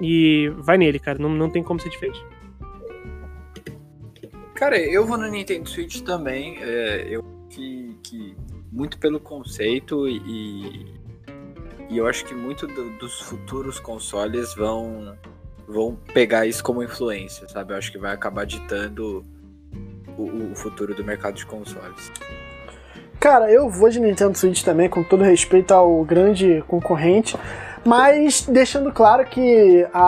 [0.00, 2.22] E vai nele, cara, não, não tem como ser diferente.
[4.54, 6.56] Cara, eu vou no Nintendo Switch também.
[6.62, 8.36] é, eu que, que
[8.72, 10.86] muito pelo conceito e,
[11.88, 15.16] e eu acho que muito do- dos futuros consoles vão
[15.68, 17.72] vão pegar isso como influência, sabe?
[17.72, 19.24] Eu acho que vai acabar ditando
[20.16, 22.12] o, o futuro do mercado de consoles.
[23.18, 27.36] Cara, eu vou de Nintendo Switch também, com todo respeito ao grande concorrente,
[27.84, 30.00] mas deixando claro que a,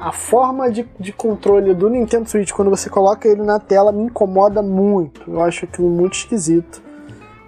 [0.00, 3.90] a, a forma de, de controle do Nintendo Switch, quando você coloca ele na tela,
[3.92, 5.22] me incomoda muito.
[5.30, 6.80] Eu acho aquilo muito esquisito.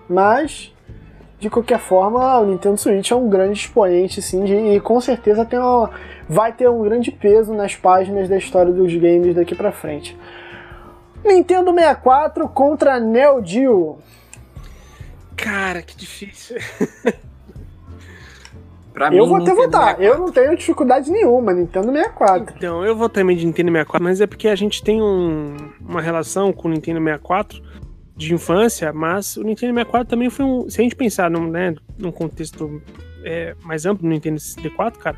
[0.09, 0.75] Mas,
[1.39, 5.45] de qualquer forma, o Nintendo Switch é um grande expoente, sim, de- e com certeza
[5.45, 5.91] tem uma-
[6.29, 10.17] vai ter um grande peso nas páginas da história dos games daqui pra frente.
[11.25, 13.99] Nintendo 64 contra Neo Geo.
[15.37, 16.57] Cara, que difícil.
[18.93, 19.97] Pra Eu mim, vou até votar.
[19.97, 20.03] 64.
[20.05, 21.53] Eu não tenho dificuldade nenhuma.
[21.53, 22.55] Nintendo 64.
[22.57, 26.01] Então, eu vou também de Nintendo 64, mas é porque a gente tem um- uma
[26.01, 27.63] relação com o Nintendo 64
[28.17, 30.71] de infância, mas o Nintendo 64 também foi um.
[30.71, 32.81] Se a gente pensar num, né, num contexto
[33.23, 35.17] é, mais amplo do Nintendo 64, cara,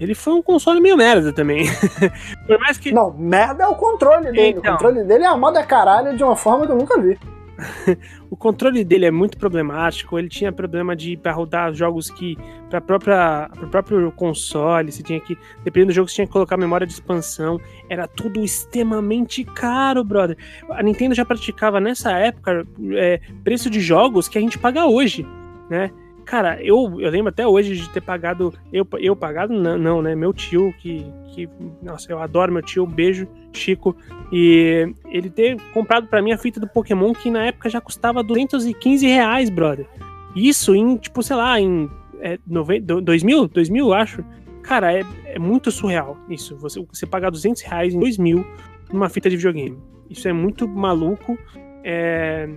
[0.00, 1.66] ele foi um console meio merda também.
[2.48, 2.92] Por mais que.
[2.92, 4.58] Não, merda é o controle dele.
[4.58, 4.72] Então.
[4.72, 7.18] O controle dele é a moda caralho de uma forma que eu nunca vi.
[8.30, 10.18] O controle dele é muito problemático.
[10.18, 12.36] Ele tinha problema de para rodar jogos que
[12.68, 16.56] para própria pro próprio console, você tinha que dependendo do jogo você tinha que colocar
[16.56, 17.60] memória de expansão.
[17.88, 20.36] Era tudo extremamente caro, brother.
[20.70, 25.26] A Nintendo já praticava nessa época é, preço de jogos que a gente paga hoje,
[25.70, 25.90] né?
[26.26, 28.52] Cara, eu, eu lembro até hoje de ter pagado.
[28.72, 30.16] Eu, eu pagado, não, não, né?
[30.16, 31.48] Meu tio, que, que.
[31.80, 33.96] Nossa, eu adoro meu tio, beijo, Chico.
[34.32, 38.22] E ele ter comprado pra mim a fita do Pokémon que na época já custava
[38.22, 39.86] 215 reais, brother.
[40.34, 41.88] Isso em, tipo, sei lá, em
[42.20, 44.24] é, 90, 2000, 2000, acho.
[44.62, 46.56] Cara, é, é muito surreal isso.
[46.56, 48.44] Você, você pagar 200 reais em 2000
[48.92, 49.78] numa fita de videogame.
[50.10, 51.38] Isso é muito maluco.
[51.84, 52.48] É,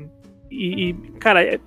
[0.49, 1.59] e, e, cara, é,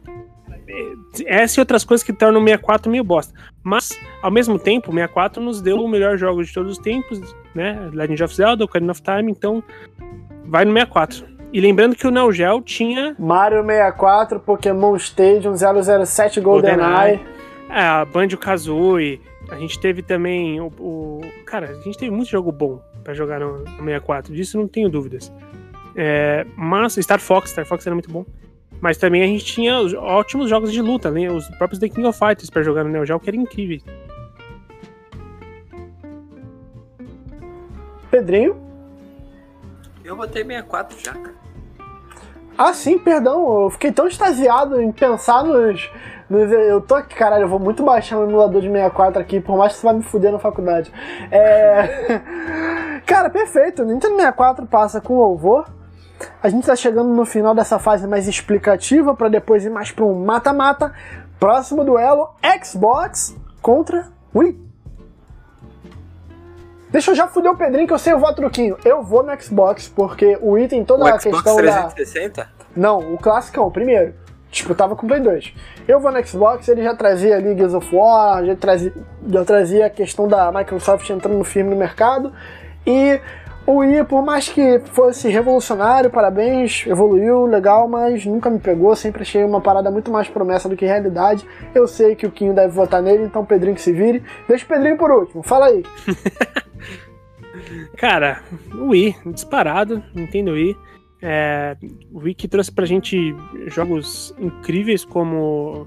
[0.68, 0.92] é,
[1.26, 3.32] essa e outras coisas que tornam o 64 meio bosta.
[3.62, 7.20] Mas, ao mesmo tempo, o 64 nos deu o melhor jogo de todos os tempos,
[7.54, 7.90] né?
[7.92, 9.62] Legend of Zelda, Ocarina of Time, então
[10.44, 11.24] vai no 64.
[11.52, 17.20] E lembrando que o Neo Geo tinha Mario 64, Pokémon Stadium, 007 GoldenEye.
[17.68, 22.50] é, a Banjo-Kazooie, a gente teve também o, o- Cara, a gente teve muito jogo
[22.50, 25.30] bom pra jogar no, no 64, disso não tenho dúvidas.
[25.94, 28.24] É, mas Star Fox, Star Fox era muito bom.
[28.80, 31.30] Mas também a gente tinha os ótimos jogos de luta, né?
[31.30, 33.78] Os próprios The King of Fighters pra jogar no Neo Geo, que era incrível.
[38.12, 38.60] Pedrinho.
[40.04, 41.34] Eu botei 64 já, cara.
[42.58, 43.62] Ah, sim, perdão.
[43.62, 45.90] Eu fiquei tão extasiado em pensar nos.
[46.28, 49.56] nos eu tô aqui, caralho, eu vou muito baixar o emulador de 64 aqui, por
[49.56, 50.92] mais que você vai me fuder na faculdade.
[51.30, 52.20] É.
[53.06, 53.82] Cara, perfeito.
[53.82, 55.64] Nintendo 64 passa com louvor.
[56.42, 60.04] A gente tá chegando no final dessa fase mais explicativa para depois ir mais para
[60.04, 60.92] um mata-mata.
[61.40, 62.28] Próximo duelo:
[62.62, 64.71] Xbox contra Wii.
[66.92, 68.76] Deixa eu já fuder o Pedrinho que eu sei o voto truquinho.
[68.84, 72.42] Eu vou no Xbox, porque o Wii tem toda O a Xbox questão 360?
[72.42, 72.48] da.
[72.76, 74.14] Não, o classicão, primeiro.
[74.50, 75.54] Tipo, tava com o Play 2.
[75.88, 78.92] Eu vou no Xbox, ele já trazia ali Gears of War, já trazia,
[79.26, 82.30] já trazia a questão da Microsoft entrando firme no mercado.
[82.86, 83.18] E
[83.66, 88.94] o Wii, por mais que fosse revolucionário, parabéns, evoluiu, legal, mas nunca me pegou.
[88.94, 91.48] Sempre achei uma parada muito mais promessa do que realidade.
[91.74, 94.22] Eu sei que o Quinho deve votar nele, então Pedrinho que se vire.
[94.46, 95.82] Deixa o Pedrinho por último, fala aí.
[97.96, 98.42] Cara,
[98.74, 100.76] o Wii, disparado, Nintendo Wii.
[101.20, 101.76] É,
[102.12, 103.34] o Wii que trouxe pra gente
[103.68, 105.86] jogos incríveis como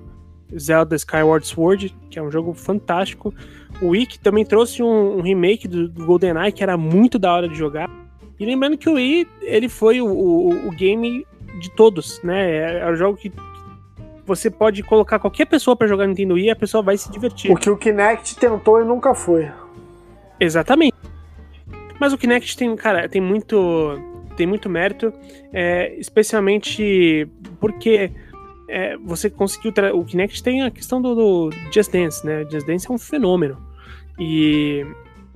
[0.57, 3.33] Zelda Skyward Sword, que é um jogo fantástico.
[3.81, 7.33] O Wii que também trouxe um, um remake do, do GoldenEye que era muito da
[7.33, 7.89] hora de jogar.
[8.39, 11.25] E lembrando que o Wii, ele foi o, o, o game
[11.59, 12.51] de todos, né?
[12.51, 13.31] É, é um jogo que
[14.25, 17.51] você pode colocar qualquer pessoa pra jogar Nintendo Wii e a pessoa vai se divertir.
[17.51, 19.49] O que o Kinect tentou e nunca foi.
[20.39, 20.94] Exatamente.
[21.99, 23.99] Mas o Kinect tem, cara, tem muito,
[24.35, 25.13] tem muito mérito,
[25.53, 27.27] é, especialmente
[27.59, 28.11] porque
[28.67, 29.73] é, você conseguiu.
[29.93, 32.45] O Kinect tem a questão do, do Just Dance, né?
[32.49, 33.57] Just Dance é um fenômeno.
[34.19, 34.85] E,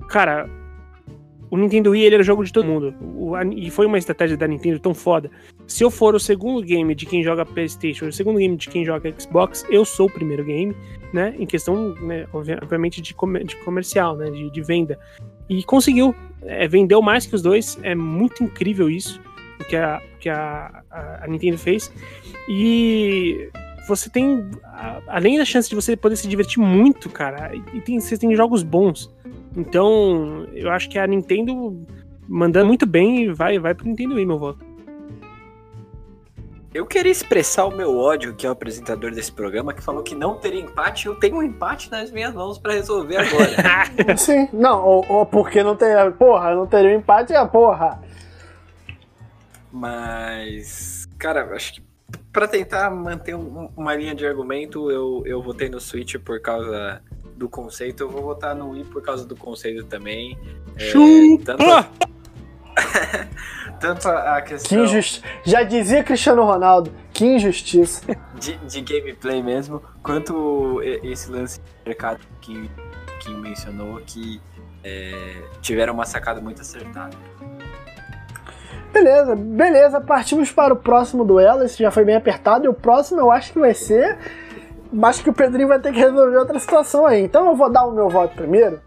[0.08, 0.48] cara,
[1.50, 2.94] o Nintendo Wii ele era jogo de todo mundo.
[3.16, 5.30] O, a, e foi uma estratégia da Nintendo tão foda.
[5.66, 8.84] Se eu for o segundo game de quem joga PlayStation, o segundo game de quem
[8.84, 10.74] joga Xbox, eu sou o primeiro game,
[11.12, 11.34] né?
[11.38, 14.30] Em questão, né, obviamente, de, comer, de comercial, né?
[14.30, 14.98] De, de venda.
[15.50, 16.14] E conseguiu.
[16.42, 17.76] É, vendeu mais que os dois.
[17.82, 19.20] É muito incrível isso.
[19.60, 21.92] O que a, que a, a, Nintendo fez.
[22.48, 23.50] E
[23.88, 24.48] você tem.
[25.08, 28.62] Além da chance de você poder se divertir muito, cara, e tem, você tem jogos
[28.62, 29.12] bons.
[29.56, 31.84] Então, eu acho que a Nintendo
[32.28, 34.64] mandando muito bem e vai, vai pro Nintendo Wii, meu voto.
[36.72, 40.14] Eu queria expressar o meu ódio, que é o apresentador desse programa, que falou que
[40.14, 41.06] não teria empate.
[41.06, 44.14] Eu tenho um empate nas minhas mãos para resolver agora.
[44.16, 46.08] Sim, não, ou, ou porque não teria.
[46.12, 48.00] Porra, não teria um empate, é porra.
[49.72, 51.82] Mas, cara, acho que
[52.32, 57.02] para tentar manter um, uma linha de argumento, eu, eu votei no Switch por causa
[57.36, 58.04] do conceito.
[58.04, 60.38] Eu vou votar no Wii por causa do conceito também.
[60.76, 61.44] Chupa!
[61.44, 61.88] tanto, a,
[63.80, 64.68] tanto a questão.
[64.68, 65.22] Que injusti...
[65.44, 68.02] Já dizia Cristiano Ronaldo, que injustiça.
[68.34, 72.70] De, de gameplay mesmo, quanto esse lance de mercado que,
[73.20, 74.40] que mencionou, que
[74.82, 77.16] é, tiveram uma sacada muito acertada.
[78.92, 81.62] Beleza, beleza, partimos para o próximo duelo.
[81.62, 82.64] Esse já foi bem apertado.
[82.64, 84.18] E o próximo eu acho que vai ser.
[85.02, 87.22] Acho que o Pedrinho vai ter que resolver outra situação aí.
[87.22, 88.80] Então eu vou dar o meu voto primeiro.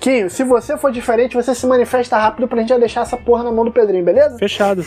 [0.00, 3.42] Quinho, se você for diferente, você se manifesta rápido pra gente já deixar essa porra
[3.42, 4.38] na mão do Pedrinho, beleza?
[4.38, 4.84] Fechado.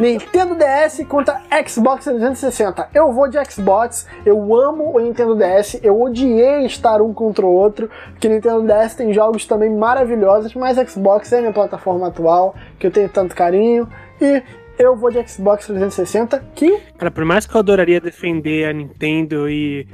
[0.00, 2.88] Nintendo DS contra Xbox 360.
[2.94, 7.52] Eu vou de Xbox, eu amo o Nintendo DS, eu odiei estar um contra o
[7.52, 12.54] outro, porque Nintendo DS tem jogos também maravilhosos, mas Xbox é a minha plataforma atual,
[12.78, 13.86] que eu tenho tanto carinho,
[14.18, 14.42] e
[14.78, 16.80] eu vou de Xbox 360, que...
[16.96, 19.86] Cara, por mais que eu adoraria defender a Nintendo e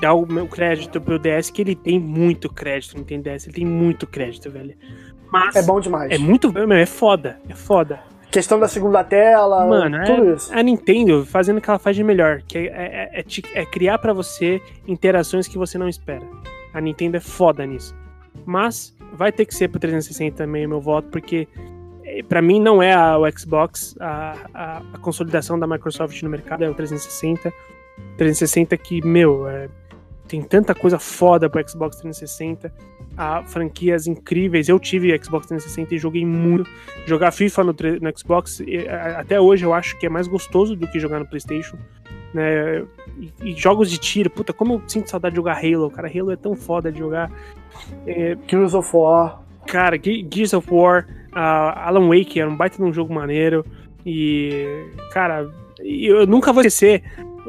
[0.00, 3.54] dar o meu crédito pro DS, que ele tem muito crédito no Nintendo DS, ele
[3.54, 4.74] tem muito crédito, velho.
[5.32, 6.10] Mas É bom demais.
[6.10, 8.00] é muito, é foda, é foda.
[8.30, 10.52] Questão da segunda tela, Mano, tudo é isso.
[10.56, 13.64] a Nintendo fazendo o que ela faz de melhor, que é, é- é te- é
[13.66, 16.22] criar pra você interações que você não espera.
[16.72, 17.92] A Nintendo é foda nisso.
[18.46, 21.48] Mas vai ter que ser pro 360 também meu voto, porque
[22.04, 26.30] eh, pra mim não é a, o Xbox a, a, a consolidação da Microsoft no
[26.30, 27.52] mercado, é o 360.
[28.16, 29.68] 360 que, meu, é,
[30.28, 32.72] tem tanta coisa foda pro Xbox 360.
[33.16, 34.68] Há franquias incríveis.
[34.68, 36.68] Eu tive Xbox 360 e joguei muito.
[37.06, 40.76] Jogar FIFA no, no Xbox, e, a- até hoje eu acho que é mais gostoso
[40.76, 41.76] do que jogar no PlayStation.
[42.32, 42.84] Né?
[43.18, 45.90] E, e jogos de tiro, puta, como eu sinto saudade de jogar Halo.
[45.90, 47.30] Cara, Halo é tão foda de jogar.
[48.06, 49.42] É, Gears of War.
[49.66, 53.64] cara, Ge- Gears of War, ah, Alan Wake era um baita de um jogo maneiro.
[54.06, 57.02] E, cara, eu nunca vou esquecer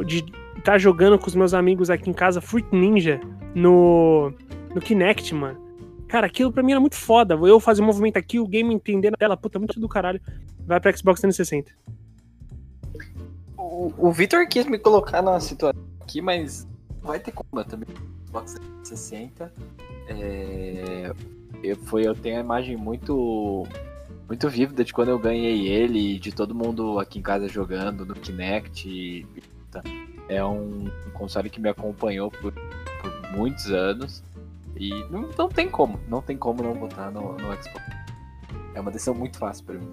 [0.06, 0.24] de
[0.62, 3.20] estar jogando com os meus amigos aqui em casa Fruit Ninja
[3.53, 4.32] no,
[4.74, 5.59] no Kinect, mano.
[6.07, 7.36] Cara, aquilo pra mim era muito foda.
[7.36, 10.22] Eu fazer um movimento aqui, o game entender na tela, puta, muito do caralho.
[10.66, 11.72] Vai pra Xbox 360.
[13.57, 16.68] O, o Victor quis me colocar numa situação aqui, mas
[17.01, 17.88] vai ter como também.
[18.28, 18.53] Xbox
[18.84, 19.53] 360.
[20.07, 21.14] É,
[21.64, 23.66] eu, foi, eu tenho a imagem muito
[24.28, 28.14] muito vívida de quando eu ganhei ele, de todo mundo aqui em casa jogando no
[28.14, 28.89] Kinect.
[28.89, 29.26] E,
[29.70, 29.82] tá.
[30.32, 34.23] É um, um console que me acompanhou por, por muitos anos.
[34.77, 37.82] E não, não, tem como, não tem como não botar no, no Xbox.
[38.73, 39.91] É uma decisão muito fácil para mim.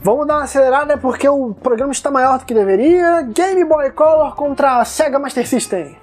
[0.00, 3.22] Vamos dar uma acelerada porque o programa está maior do que deveria.
[3.22, 5.96] Game Boy Color contra Sega Master System.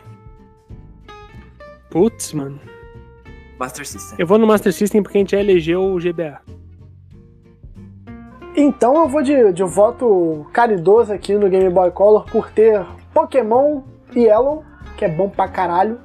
[1.90, 2.60] Putz, mano.
[3.60, 4.16] Master System.
[4.18, 6.42] Eu vou no Master System porque a gente já elegeu o GBA.
[8.56, 13.82] Então eu vou de, de voto caridoso aqui no Game Boy Color por ter Pokémon
[14.16, 14.64] Yellow,
[14.98, 16.00] que é bom pra caralho.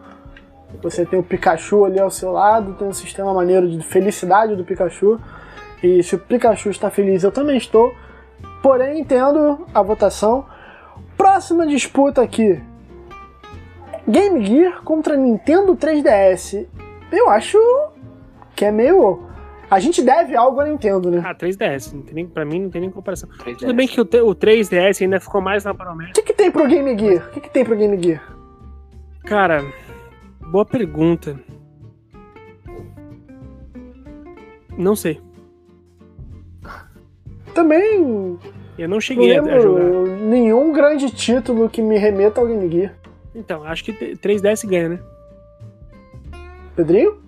[0.82, 4.64] Você tem o Pikachu ali ao seu lado, tem um sistema maneiro de felicidade do
[4.64, 5.20] Pikachu.
[5.82, 7.94] E se o Pikachu está feliz, eu também estou.
[8.62, 10.44] Porém, entendo a votação.
[11.16, 12.60] Próxima disputa aqui:
[14.06, 16.66] Game Gear contra Nintendo 3DS.
[17.12, 17.58] Eu acho
[18.54, 19.25] que é meio.
[19.70, 21.20] A gente deve algo à Nintendo, né?
[21.24, 21.92] Ah, 3DS.
[21.92, 23.28] Não tem nem, pra mim não tem nem comparação.
[23.44, 23.58] 3DS.
[23.58, 26.10] Tudo bem que o, o 3DS ainda ficou mais na promessa.
[26.10, 27.26] O que, que tem pro Game Gear?
[27.28, 28.22] O que, que tem pro Game Gear?
[29.24, 29.64] Cara,
[30.52, 31.36] boa pergunta.
[34.78, 35.20] Não sei.
[37.54, 38.38] Também
[38.78, 39.82] Eu não não cheguei a, a jogar.
[40.20, 42.94] nenhum grande título que me remeta ao Game Gear.
[43.34, 44.98] Então, acho que t- 3DS ganha, né?
[46.76, 47.18] Pedrinho?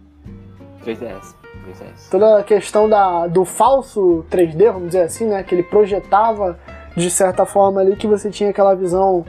[0.85, 1.35] 3DS.
[1.73, 2.11] 3DS.
[2.11, 5.43] Toda a questão da, do falso 3D, vamos dizer assim, né?
[5.43, 6.59] Que ele projetava
[6.97, 9.25] de certa forma ali que você tinha aquela visão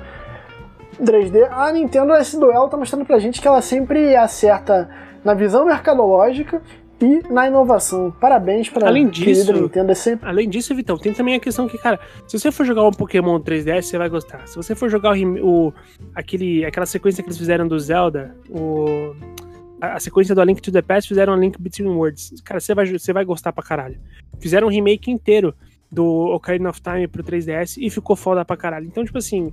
[1.02, 1.48] 3D.
[1.52, 4.90] A Nintendo, esse duelo tá mostrando pra gente que ela sempre acerta
[5.24, 6.62] na visão mercadológica
[7.02, 8.12] e na inovação.
[8.20, 9.92] Parabéns pra Além querida disso- Nintendo.
[9.92, 10.28] É sempre...
[10.28, 13.40] Além disso, Vitão, tem também a questão que, cara, se você for jogar um Pokémon
[13.40, 14.46] 3DS, você vai gostar.
[14.48, 15.74] Se você for jogar o, o-
[16.14, 19.14] aquele, aquela sequência que eles fizeram do Zelda, o,
[19.82, 22.42] a, a sequência do A Link to the Past, fizeram a Link Between Worlds.
[22.44, 24.00] Cara, você vai, você vai gostar pra caralho.
[24.40, 25.54] Fizeram um remake inteiro
[25.92, 28.86] do Ocarina of Time pro 3DS e ficou foda pra caralho.
[28.86, 29.52] Então, tipo assim,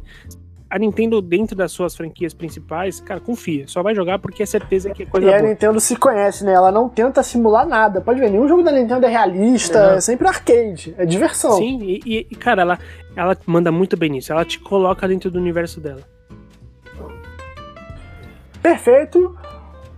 [0.68, 3.66] a Nintendo, dentro das suas franquias principais, cara, confia.
[3.68, 5.49] Só vai jogar porque é certeza que é coisa E a boa.
[5.49, 6.53] Nintendo se conhece, né?
[6.53, 8.01] Ela não tenta simular nada.
[8.01, 9.95] Pode ver, nenhum jogo da Nintendo é realista, Não.
[9.95, 11.53] é sempre arcade, é diversão.
[11.57, 12.79] Sim, e, e- e, cara, ela,
[13.14, 14.33] ela manda muito bem nisso.
[14.33, 16.03] Ela te coloca dentro do universo dela.
[18.62, 19.37] Perfeito.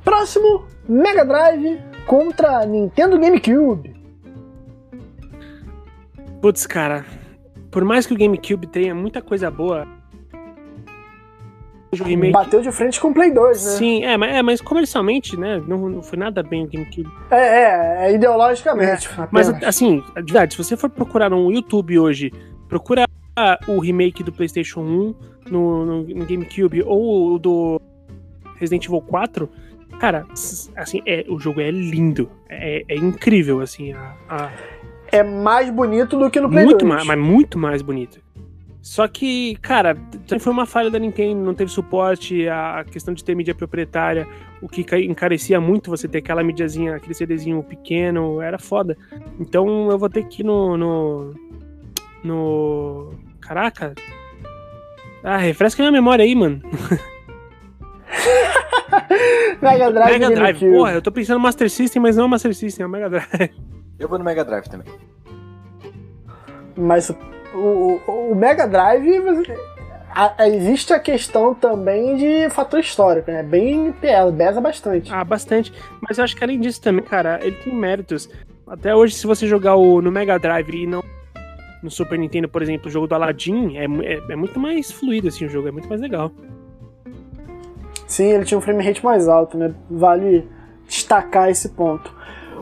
[0.08, 3.94] Próximo, Mega Drive contra Nintendo GameCube.
[6.40, 7.04] Putz, cara,
[7.70, 9.86] por mais que o GameCube tenha muita coisa boa.
[11.92, 12.32] O remake.
[12.32, 13.70] Bateu de frente com o Play 2, né?
[13.72, 15.62] Sim, é mas, é, mas comercialmente, né?
[15.68, 17.10] Não, não foi nada bem o GameCube.
[17.30, 19.10] É, é, é ideologicamente.
[19.30, 19.68] Mas, apenas.
[19.68, 22.32] assim, de verdade, se você for procurar no YouTube hoje,
[22.66, 23.04] procura
[23.66, 25.14] o remake do PlayStation 1
[25.50, 27.78] no, no- no GameCube ou o do
[28.56, 29.48] Resident Evil 4.
[29.98, 30.26] Cara,
[30.76, 32.30] assim, é, o jogo é lindo.
[32.48, 34.50] É, é incrível, assim, a- a,
[35.10, 36.94] é mais bonito do que no Play muito 2.
[36.94, 38.20] mais, mas muito mais bonito.
[38.80, 39.96] Só que, cara,
[40.40, 44.26] foi uma falha da Nintendo, não teve suporte, a questão de ter mídia proprietária,
[44.62, 48.96] o que ca- encarecia muito você ter aquela mídiazinha, aquele CDzinho pequeno, era foda.
[49.38, 50.76] Então eu vou ter que ir no.
[50.76, 51.34] no.
[52.24, 53.94] no- Caraca!
[55.24, 56.60] Ah, refresca minha memória aí, mano.
[59.62, 60.70] Mega Drive, Mega Drive, GameCube.
[60.78, 62.90] porra, eu tô pensando no Master System, mas não é o Master System, é o
[62.90, 63.50] Mega Drive.
[63.98, 64.86] Eu vou no Mega Drive também.
[66.76, 67.16] Mas o,
[67.54, 69.08] o- o Mega Drive.
[70.14, 73.42] a- a- existe a questão também de fator histórico, né?
[73.42, 75.12] Bem pesa, bastante.
[75.12, 75.72] Ah, bastante.
[76.00, 78.28] Mas eu acho que além disso também, cara, ele tem méritos.
[78.66, 81.02] Até hoje, se você jogar o, no Mega Drive e não
[81.82, 85.28] no Super Nintendo, por exemplo, o jogo do Aladdin, é, é, é muito mais fluido
[85.28, 86.30] assim o jogo, é muito mais legal.
[88.08, 89.72] Sim, ele tinha um frame rate mais alto, né?
[89.88, 90.48] Vale
[90.86, 92.16] destacar esse ponto.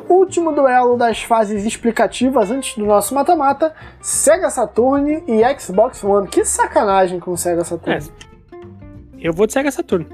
[0.09, 6.29] Último duelo das fases explicativas antes do nosso mata-mata: Sega Saturn e Xbox One.
[6.29, 7.99] Que sacanagem com o Sega Saturn.
[7.99, 9.27] É.
[9.29, 10.07] Eu vou de Sega Saturn.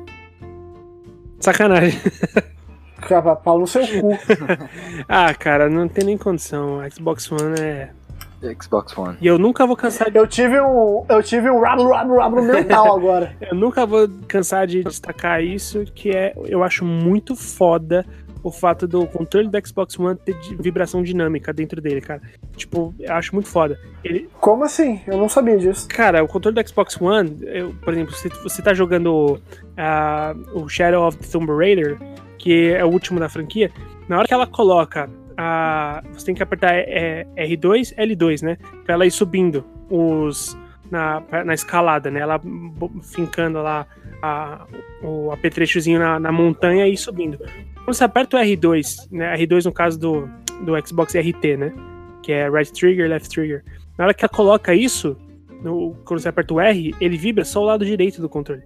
[1.41, 1.99] Sacanagem.
[3.43, 4.11] Pau no seu cu.
[5.09, 6.78] ah, cara, não tem nem condição.
[6.91, 7.91] Xbox One é.
[8.61, 9.16] Xbox One.
[9.20, 10.18] E eu nunca vou cansar de.
[10.18, 11.05] Eu tive um.
[11.09, 13.36] Eu tive um rablo, rablo, rablo mental agora.
[13.40, 16.34] Eu nunca vou cansar de destacar isso, que é.
[16.47, 18.05] Eu acho muito foda
[18.43, 22.20] o fato do controle do Xbox One ter vibração dinâmica dentro dele, cara.
[22.57, 23.78] Tipo, eu acho muito foda.
[24.03, 25.01] Ele, Como assim?
[25.07, 25.86] Eu não sabia disso.
[25.88, 29.40] Cara, o controle do Xbox One, eu, por exemplo, se você tá jogando
[29.76, 31.97] ah, o Shadow of the Tomb Raider,
[32.36, 33.70] que é o último da franquia,
[34.09, 36.03] na hora que ela coloca a.
[36.12, 38.57] Você tem que apertar é, R2, L2, né?
[38.85, 40.57] Pra ela ir subindo os.
[40.91, 42.20] Na, na escalada, né?
[42.20, 42.39] Ela
[43.03, 43.87] fincando lá
[44.22, 44.66] a,
[45.03, 47.39] o apetrechozinho na, na montanha e subindo.
[47.85, 49.35] Quando você aperta o R2, né?
[49.39, 50.28] R2 no caso do,
[50.62, 51.72] do Xbox RT, né?
[52.22, 53.64] que é right trigger, left trigger.
[53.99, 55.16] Na hora que ela coloca isso,
[55.62, 58.62] no, quando você aperta o R, ele vibra só o lado direito do controle.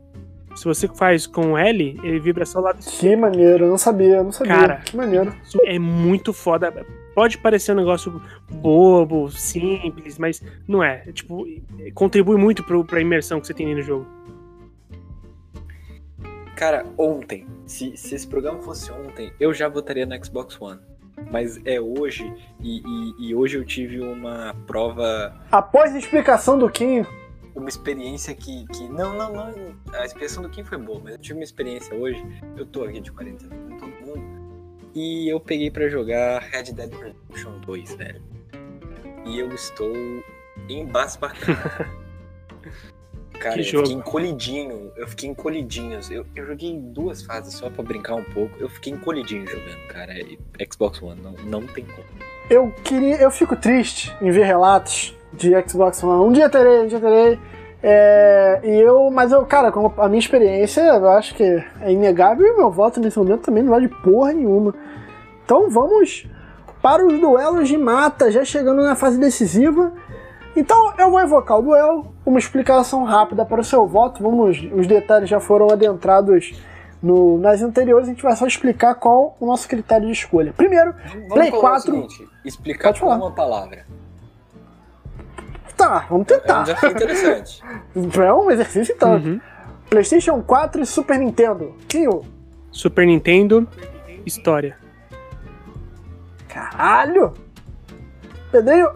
[0.56, 3.78] Se você faz com o L, ele vibra só o lado Que maneiro, eu não
[3.78, 4.54] sabia, eu não sabia.
[4.54, 5.32] Cara, que maneiro.
[5.44, 6.72] Isso é muito foda.
[7.14, 11.02] Pode parecer um negócio bobo, simples, mas não é.
[11.06, 11.46] É, Tipo,
[11.94, 14.06] contribui muito pro, pra imersão que você tem no jogo.
[16.56, 20.80] Cara, ontem, se, se esse programa fosse ontem, eu já votaria no Xbox One.
[21.30, 22.30] Mas é hoje,
[22.60, 27.04] e, e- e hoje eu tive uma prova, Após a explicação do Kim,
[27.56, 28.88] uma experiência que, que.
[28.88, 29.76] Não, não, não.
[29.94, 32.22] A explicação do Kim foi boa, mas eu tive uma experiência hoje.
[32.56, 34.36] Eu tô aqui de quarentena com todo mundo.
[34.94, 38.22] E eu peguei pra jogar Red Dead Redemption 2, velho.
[39.26, 39.92] E eu estou
[40.68, 41.96] embasbacado.
[43.38, 43.86] Cara, Que eu jogo.
[43.86, 44.92] fiquei encolhidinho.
[44.96, 45.98] Eu fiquei encolhidinho.
[46.10, 48.56] Eu, eu joguei duas fases só pra brincar um pouco.
[48.58, 50.14] Eu fiquei encolhidinho jogando, cara.
[50.72, 52.06] Xbox One, não, não tem como.
[52.48, 53.16] eu queria.
[53.16, 56.24] Eu fico triste em ver relatos de Xbox One.
[56.28, 57.38] Um dia terei, um dia terei.
[57.82, 61.42] É, e eu, mas eu, cara, com a minha experiência, eu acho que
[61.80, 64.74] é inegável e meu voto nesse momento também não vale porra nenhuma.
[65.44, 66.26] Então vamos
[66.82, 69.92] para os duelos de mata, já chegando na fase decisiva.
[70.56, 74.22] Então eu vou evocar o duelo, uma explicação rápida para o seu voto.
[74.22, 76.58] Vamos, os detalhes já foram adentrados
[77.02, 80.52] no- nas anteriores, a gente vai só explicar qual o nosso critério de escolha.
[80.56, 81.90] Primeiro, Vamos Play colocar 4.
[81.92, 83.84] o seguinte, explicar com uma palavra.
[85.76, 86.62] Tá, vamos É um tentar.
[86.64, 87.62] desafio interessante.
[88.24, 89.14] É um exercício então.
[89.16, 89.40] Uhum.
[89.90, 91.74] PlayStation 4 e Super Nintendo.
[91.88, 92.24] Tio,
[92.70, 93.66] Super Nintendo,
[94.24, 94.76] história.
[96.48, 97.34] caralho!
[98.50, 98.90] Pedrinho,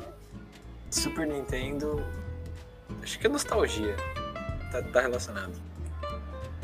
[0.91, 2.03] Super Nintendo.
[3.03, 3.95] Acho que é nostalgia.
[4.73, 5.53] Tá, tá relacionado.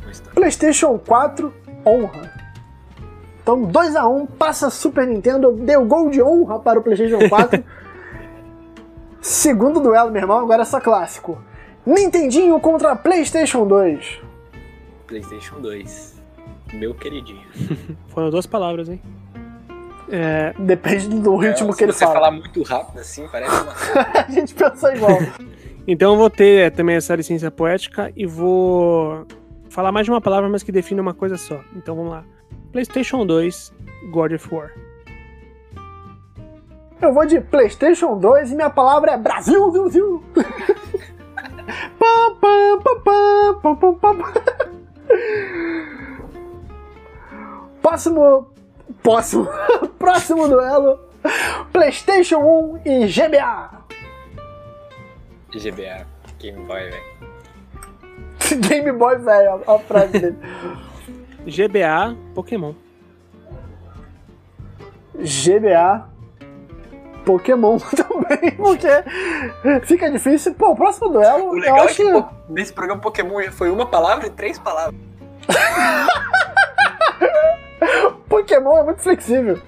[0.03, 0.35] com história.
[0.35, 1.53] PlayStation 4,
[1.85, 2.33] honra.
[3.43, 7.63] Então 2x1, passa Super Nintendo, deu gol de honra para o PlayStation 4.
[9.27, 11.37] Segundo duelo, meu irmão, agora é só clássico.
[11.85, 14.21] Nintendinho contra PlayStation 2.
[15.05, 16.23] PlayStation 2.
[16.75, 17.43] Meu queridinho.
[18.07, 19.03] Foram duas palavras, hein?
[20.09, 22.15] É, Depende do ritmo É, que ele se você fala.
[22.15, 23.73] falar muito rápido assim, parece uma.
[24.29, 25.19] A gente pensa igual.
[25.89, 29.27] então eu vou ter é, também essa licença poética e vou
[29.69, 31.61] falar mais de uma palavra, mas que define uma coisa só.
[31.75, 32.25] Então vamos lá.
[32.71, 33.75] PlayStation 2,
[34.13, 34.71] God of War.
[37.01, 40.25] Eu vou de PlayStation 2 e minha palavra é Brasil, Zil, Zil.
[41.99, 44.33] Pam, pam, pam, pam, pam, pam, pam.
[47.83, 48.51] Próximo.
[49.03, 49.49] Próximo.
[49.99, 50.99] Próximo duelo.
[51.73, 53.71] PlayStation 1 e GBA.
[55.53, 56.07] GBA.
[56.39, 57.17] Game Boy, velho.
[58.69, 60.37] Game Boy, velho, a a frase dele.
[61.47, 62.75] GBA, Pokémon.
[65.15, 66.16] GBA.
[67.27, 68.89] Pokémon também, porque
[69.83, 70.55] fica difícil.
[70.55, 72.13] Pô, o próximo duelo, O eu legal é acho que que.
[72.13, 74.95] pô, nesse programa Pokémon já foi uma palavra e três palavras.
[78.29, 79.61] Pokémon é muito flexível.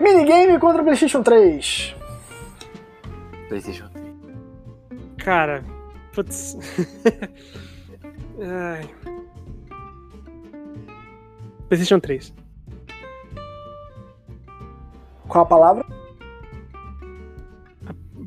[0.00, 1.94] Minigame contra PlayStation 3.
[3.48, 4.06] PlayStation 3.
[5.18, 5.64] Cara,
[6.14, 6.56] putz.
[8.40, 8.88] Ai.
[11.68, 12.32] PlayStation 3.
[15.28, 15.84] Qual a palavra?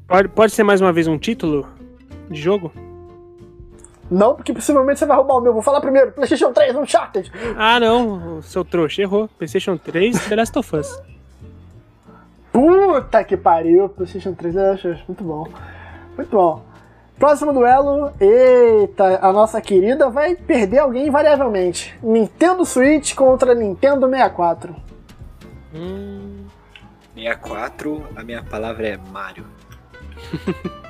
[0.07, 1.67] Pode, pode ser mais uma vez um título
[2.29, 2.71] de jogo?
[4.09, 5.53] Não, porque possivelmente você vai roubar o meu.
[5.53, 6.11] Vou falar primeiro.
[6.11, 7.31] PlayStation 3, Uncharted.
[7.57, 9.29] Ah, não, seu trouxa, errou.
[9.37, 11.01] PlayStation 3, The Last of Us.
[12.51, 13.87] Puta que pariu.
[13.87, 15.47] PlayStation 3 eu acho muito bom.
[16.17, 16.61] Muito bom.
[17.17, 18.11] Próximo duelo.
[18.19, 21.97] Eita, a nossa querida vai perder alguém invariavelmente.
[22.03, 24.75] Nintendo Switch contra Nintendo 64.
[25.73, 26.45] Hum,
[27.15, 29.45] 64, a minha palavra é Mario.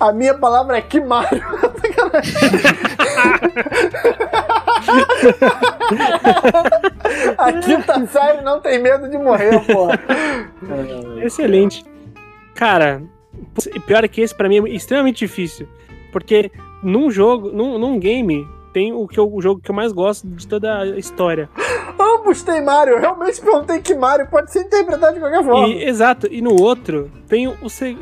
[0.00, 1.42] A minha palavra é Kimario.
[7.38, 10.00] a quinta série não tem medo de morrer, porra.
[11.22, 11.84] excelente.
[12.54, 13.02] Cara,
[13.74, 15.68] e pior é que esse pra mim é extremamente difícil.
[16.12, 16.50] Porque
[16.82, 20.26] num jogo, num, num game, tem o, que eu, o jogo que eu mais gosto
[20.26, 21.48] de toda a história.
[22.44, 22.94] Têm Mario.
[22.94, 25.68] Eu realmente perguntei que Mario pode ser interpretado de qualquer forma.
[25.68, 27.56] E, exato, e no outro, tem o,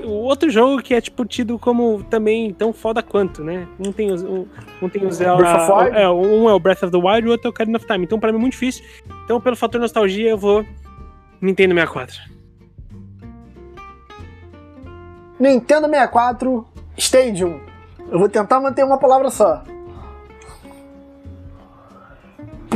[0.04, 3.66] o outro jogo que é tipo tido como também tão foda quanto, né?
[3.78, 4.46] Um tem os, um,
[4.80, 5.42] um tem o Zelda.
[5.42, 5.98] Breath of Wild?
[5.98, 7.86] É, um é o Breath of the Wild e o outro é o Ocarina of
[7.86, 8.04] Time.
[8.04, 8.84] Então pra mim é muito difícil.
[9.24, 10.64] Então, pelo fator nostalgia, eu vou.
[11.40, 12.16] Nintendo 64.
[15.38, 17.60] Nintendo 64 Stadium.
[18.10, 19.64] Eu vou tentar manter uma palavra só.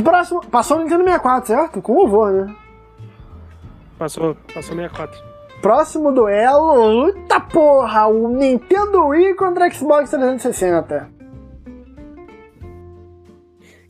[0.03, 0.45] Próximo.
[0.47, 1.81] Passou o Nintendo 64, certo?
[1.81, 2.55] Com louvor, né?
[3.97, 5.19] Passou, passou 64.
[5.61, 7.07] Próximo duelo.
[7.07, 8.07] Eita porra!
[8.07, 11.09] O Nintendo Wii contra Xbox 360.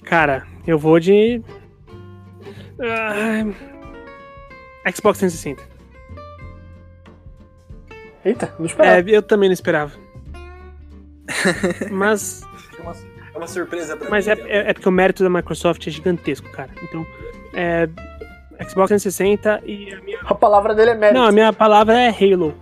[0.03, 1.43] Cara, eu vou de.
[2.79, 3.43] Ah,
[4.91, 5.61] Xbox 360.
[8.23, 9.09] Eita, não esperava.
[9.09, 9.93] É, eu também não esperava.
[11.91, 12.41] Mas,
[13.37, 14.31] É uma, é surpresa pra mas mim.
[14.31, 14.47] é, então.
[14.49, 16.69] é, é porque o mérito da Microsoft é gigantesco, cara.
[16.83, 17.05] Então,
[17.53, 17.87] é.
[18.67, 20.17] Xbox 360 e a minha.
[20.25, 21.19] A palavra dele é mérito.
[21.19, 22.55] Não, a minha palavra é Halo.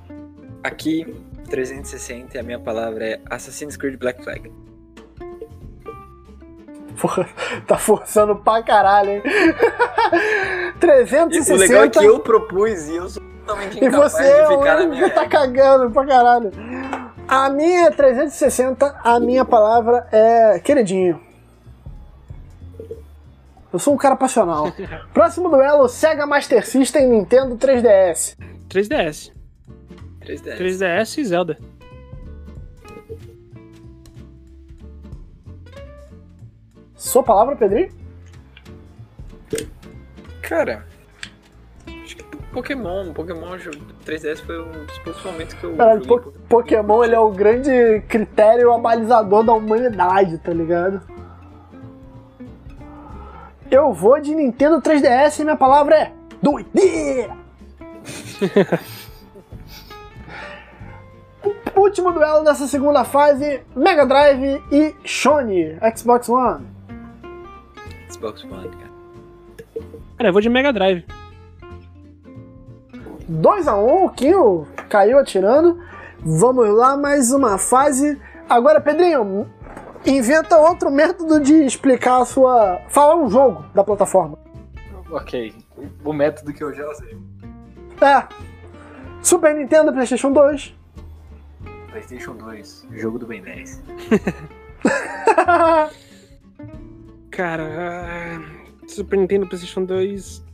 [0.62, 1.06] Aqui,
[1.50, 4.52] 360 e a minha palavra é Assassin's Creed Black Flag.
[7.00, 7.28] Porra,
[7.68, 9.24] tá forçando pra caralho, hein?
[10.76, 14.24] E 360 o legal é que eu propus e eu sou totalmente e incapaz você
[14.24, 15.40] de é o ficar na minha tá regra.
[15.40, 16.52] cagando pra caralho.
[17.28, 21.20] A minha é 360, a minha palavra é queridinho.
[23.74, 24.72] Eu sou um cara passional.
[25.14, 28.38] Próximo duelo, Sega Master System Nintendo 3DS.
[28.70, 29.32] 3DS.
[30.22, 30.58] 3DS.
[30.58, 31.58] 3DS e Zelda.
[36.96, 37.90] Sua palavra, Pedrinho?
[40.42, 40.86] Cara,
[42.56, 43.70] Pokémon, Pokémon jo-
[44.06, 47.30] 3DS foi um dos poucos momentos que eu Caralho, joguei po Pokémon ele é o
[47.30, 51.02] grande critério abalizador da humanidade, tá ligado?
[53.70, 56.12] Eu vou de Nintendo 3DS e minha palavra é
[56.42, 57.36] doideira!
[61.76, 66.66] O Último duelo dessa segunda fase: Mega Drive e Sony, Xbox One.
[68.10, 69.86] Xbox One, cara.
[70.18, 71.06] Cara, eu vou de Mega Drive.
[73.30, 75.80] 2x1, o Kinho caiu atirando.
[76.20, 78.20] Vamos lá, mais uma fase.
[78.50, 79.50] Agora, Pedrinho,
[80.06, 82.82] inventa outro método de explicar a sua.
[82.90, 84.38] Falar um jogo da plataforma.
[85.12, 85.54] Ok,
[86.04, 87.18] o método que eu já usei.
[88.02, 88.24] É.
[89.22, 90.76] Super Nintendo, PlayStation 2.
[91.90, 93.82] PlayStation 2, jogo do Ben 10.
[97.32, 98.40] Cara,
[98.88, 100.45] Super Nintendo, PlayStation 2.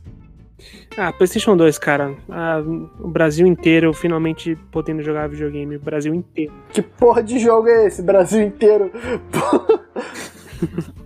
[0.96, 2.14] Ah, PlayStation 2, cara.
[2.28, 2.62] Ah,
[3.00, 5.76] o Brasil inteiro finalmente podendo jogar videogame.
[5.76, 6.52] O Brasil inteiro.
[6.70, 8.02] que porra de jogo é esse?
[8.02, 8.90] Brasil inteiro.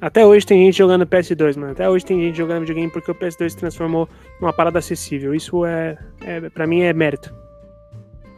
[0.00, 1.72] Até hoje tem gente jogando PS2, mano.
[1.72, 4.08] Até hoje tem gente jogando videogame porque o PS2 se transformou
[4.40, 5.34] numa parada acessível.
[5.34, 7.34] Isso é, é para mim, é mérito.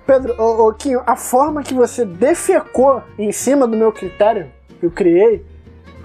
[0.06, 4.86] Pedro, ô, ô Kinho, a forma que você defecou em cima do meu critério, que
[4.86, 5.44] eu criei,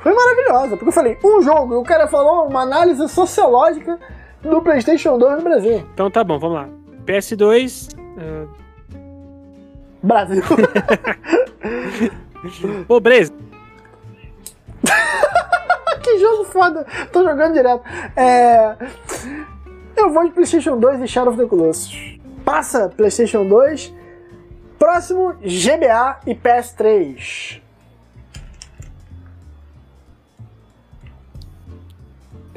[0.02, 0.78] foi maravilhosa.
[0.78, 4.00] Porque eu falei, um jogo, e o cara falou uma análise sociológica
[4.42, 5.86] do PlayStation 2 no Brasil.
[5.94, 6.70] Então tá bom, vamos lá.
[7.06, 7.96] PS2.
[8.18, 8.48] ah,
[10.04, 10.44] Brasil.
[12.88, 13.34] pobreza.
[16.04, 16.86] que jogo foda.
[17.12, 17.84] Tô jogando direto.
[18.16, 18.76] É...
[19.96, 22.18] Eu vou de PlayStation 2 e Shadow of the Colossus.
[22.46, 23.94] Passa PlayStation 2.
[24.78, 27.62] Próximo, GBA e PS3.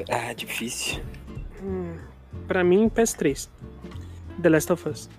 [0.09, 1.01] Ah, difícil.
[2.47, 3.49] Pra mim, PS3.
[4.41, 5.09] The Last of Us.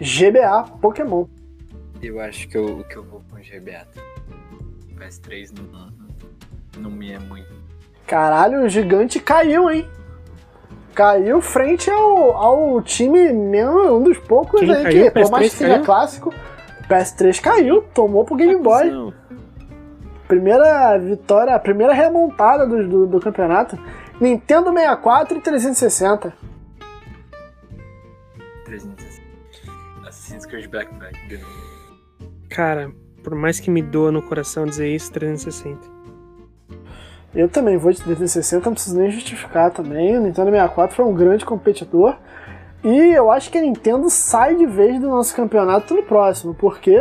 [0.00, 1.26] GBA, Pokémon.
[2.00, 3.86] Eu acho que eu, que eu vou com GBA.
[4.96, 5.92] PS3 não,
[6.80, 7.48] não me é muito.
[8.06, 9.88] Caralho, o gigante caiu, hein?
[10.94, 15.04] Caiu frente ao, ao time mesmo, um dos poucos Quem aí caiu?
[15.04, 16.34] que, por mais que PS3 seja clássico,
[16.88, 18.90] PS3 caiu, tomou pro Game Boy.
[18.90, 19.14] Não.
[20.28, 23.78] Primeira vitória, a primeira remontada do, do, do campeonato.
[24.20, 26.34] Nintendo 64 e 360.
[28.66, 29.26] 360.
[30.06, 31.40] Assassin's Creed Black Flag.
[32.50, 32.92] Cara,
[33.24, 35.98] por mais que me doa no coração dizer isso, 360.
[37.34, 40.16] Eu também vou de 360, não preciso nem justificar também.
[40.16, 42.16] O Nintendo 64 foi um grande competidor.
[42.84, 46.96] E eu acho que a Nintendo sai de vez do nosso campeonato no próximo, porque.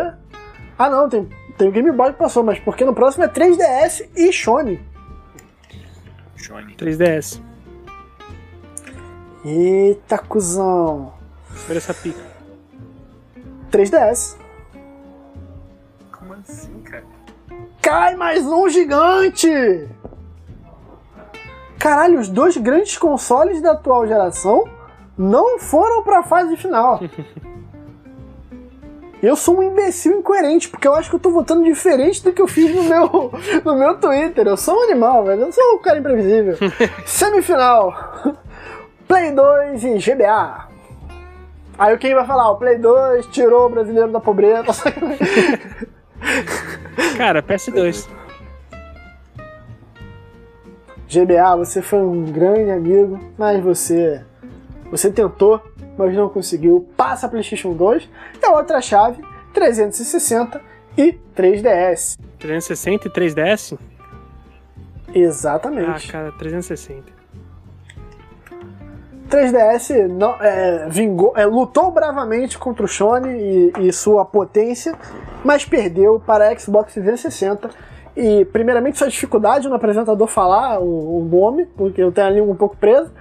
[0.78, 1.28] Ah não, tem,
[1.58, 4.80] tem o Game Boy que passou, mas porque no próximo é 3DS e Sony.
[6.36, 6.76] Johnny.
[6.76, 7.42] 3DS.
[9.44, 11.14] Eita, cuzão.
[11.68, 12.22] Olha essa pica.
[13.72, 14.38] 3DS.
[16.12, 17.04] Como assim, cara?
[17.82, 19.88] Cai mais um gigante!
[21.80, 24.66] Caralho, os dois grandes consoles da atual geração
[25.18, 27.00] não foram pra fase final.
[29.22, 32.41] Eu sou um imbecil incoerente, porque eu acho que eu tô votando diferente do que
[32.41, 33.31] eu fiz no meu,
[33.65, 34.48] no meu Twitter.
[34.48, 36.56] Eu sou um animal, mas eu sou um cara imprevisível.
[37.06, 37.94] Semifinal.
[39.07, 40.68] Play 2 e GBA.
[41.77, 42.52] Aí quem vai falar?
[42.52, 44.65] O Play 2 tirou o brasileiro da pobreza.
[47.18, 48.07] Cara, PS2.
[51.07, 54.22] GBA, você foi um grande amigo, mas você
[54.91, 55.61] você tentou,
[55.98, 56.88] mas não conseguiu.
[56.95, 58.10] Passa a PlayStation 2
[58.41, 59.22] e a outra chave
[59.53, 60.61] 360
[60.98, 62.18] e 3DS.
[62.40, 63.78] 360 e 3DS?
[65.14, 66.07] Exatamente.
[66.07, 67.18] Ah, cara, 360.
[69.28, 74.95] 3DS não, é, vingou, é, lutou bravamente contra o Sony e, e, sua potência,
[75.44, 77.69] mas perdeu para a Xbox 360.
[78.15, 82.52] E, primeiramente, sua dificuldade no apresentador falar o, o nome, porque eu tenho a língua
[82.52, 83.11] um pouco presa,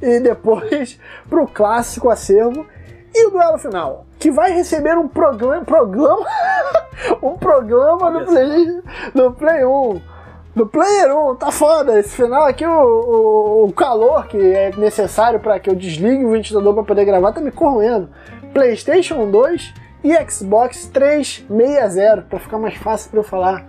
[0.00, 0.98] e depois
[1.28, 2.66] para o clássico acervo
[3.14, 6.26] e o duelo final, que vai receber um programa, programa
[7.22, 8.82] um programa no Play,
[9.14, 10.16] no Play 1
[10.56, 12.00] do Player 1, tá foda.
[12.00, 16.30] Esse final aqui, o, o, o calor que é necessário para que eu desligue o
[16.30, 18.08] ventilador para poder gravar tá me corroendo.
[18.54, 23.66] PlayStation 2 e Xbox 360, para ficar mais fácil para eu falar.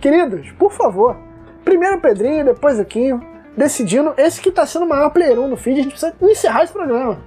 [0.00, 1.16] Queridos, por favor,
[1.64, 3.20] primeiro o Pedrinho, depois o Quinho,
[3.56, 6.64] decidindo esse que tá sendo o maior Player 1 no feed, a gente precisa encerrar
[6.64, 7.18] esse programa.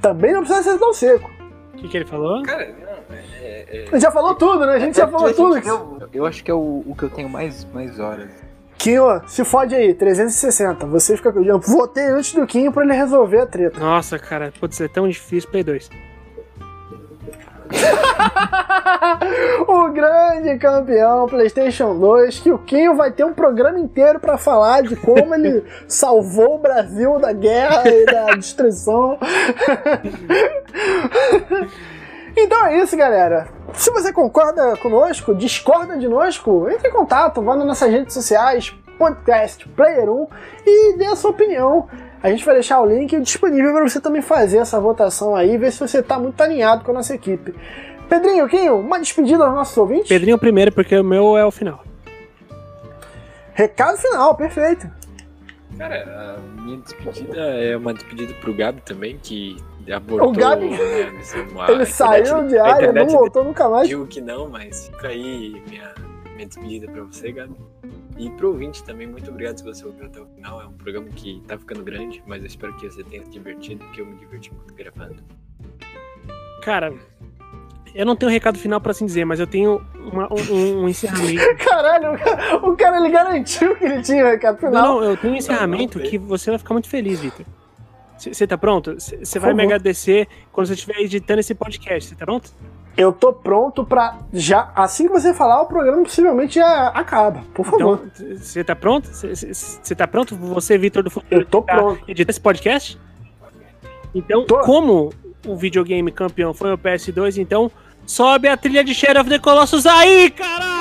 [0.00, 1.30] Também não precisa ser tão seco.
[1.74, 2.42] O que, que ele falou?
[2.42, 4.00] Cara, não, é, é, é...
[4.00, 4.74] Já falou tudo, né?
[4.74, 5.58] A gente é, já falou tudo.
[5.58, 8.30] Eu, eu, acho que é o, o, que eu tenho mais, mais horas.
[8.78, 10.86] Kinho, se fode aí, 360.
[10.86, 11.28] Você fica.
[11.28, 13.78] Eu votei antes do Kinho pra ele resolver a treta.
[13.78, 15.90] Nossa, cara, pode ser tão difícil Play 2.
[19.66, 24.82] o grande campeão PlayStation 2, que o Kinho vai ter um programa inteiro para falar
[24.82, 29.18] de como ele salvou o Brasil da guerra e da destruição.
[32.36, 33.48] então é isso, galera.
[33.74, 36.40] Se você concorda conosco, discorda de nós,
[36.72, 40.26] entre em contato, vá nas nossas redes sociais, podcast Player 1
[40.66, 41.88] e dê a sua opinião.
[42.22, 45.72] A gente vai deixar o link disponível para você também fazer essa votação aí, ver
[45.72, 47.54] se você está muito alinhado com a nossa equipe.
[48.10, 50.08] Pedrinho, Quinho, uma despedida aos nossos ouvintes?
[50.08, 51.82] Pedrinho primeiro, porque o meu é o final.
[53.54, 54.90] Recado final, perfeito.
[55.78, 59.56] Cara, a minha despedida é uma despedida pro Gabi também, que
[59.90, 60.28] abortou.
[60.28, 61.10] O Gabi, né,
[61.70, 63.88] ele saiu de área, não voltou nunca mais.
[63.88, 65.94] Digo que não, mas fica aí minha,
[66.40, 67.54] minha despedida pra você, Gabi.
[68.18, 70.60] E pro ouvinte também, muito obrigado se você ouviu até o final.
[70.60, 73.84] É um programa que tá ficando grande, mas eu espero que você tenha se divertido,
[73.84, 75.22] porque eu me diverti muito gravando.
[76.62, 76.92] Cara,
[77.94, 80.88] eu não tenho um recado final para assim dizer, mas eu tenho uma, um, um,
[80.88, 81.42] encerramento.
[81.64, 82.12] Caralho,
[82.62, 84.72] o cara, ele garantiu que ele tinha um recado final.
[84.72, 87.46] Não, não eu tenho um encerramento que você vai ficar muito feliz, Vitor.
[88.18, 88.96] Você tá pronto?
[88.98, 92.10] Você vai me agradecer quando você estiver editando esse podcast.
[92.10, 92.52] Você tá pronto?
[93.00, 94.70] Eu tô pronto pra já.
[94.76, 97.42] Assim que você falar, o programa possivelmente já acaba.
[97.54, 98.10] Por favor.
[98.14, 99.08] Você então, tá pronto?
[99.08, 100.36] Você tá pronto?
[100.36, 102.04] Você, Vitor do Futuro, Eu tô tá pronto.
[102.06, 103.00] Editar esse podcast?
[104.14, 104.58] Então, tô.
[104.60, 105.14] como
[105.46, 107.70] o videogame campeão foi o PS2, então
[108.04, 110.79] sobe a trilha de Shadow of the Colossus aí, caralho!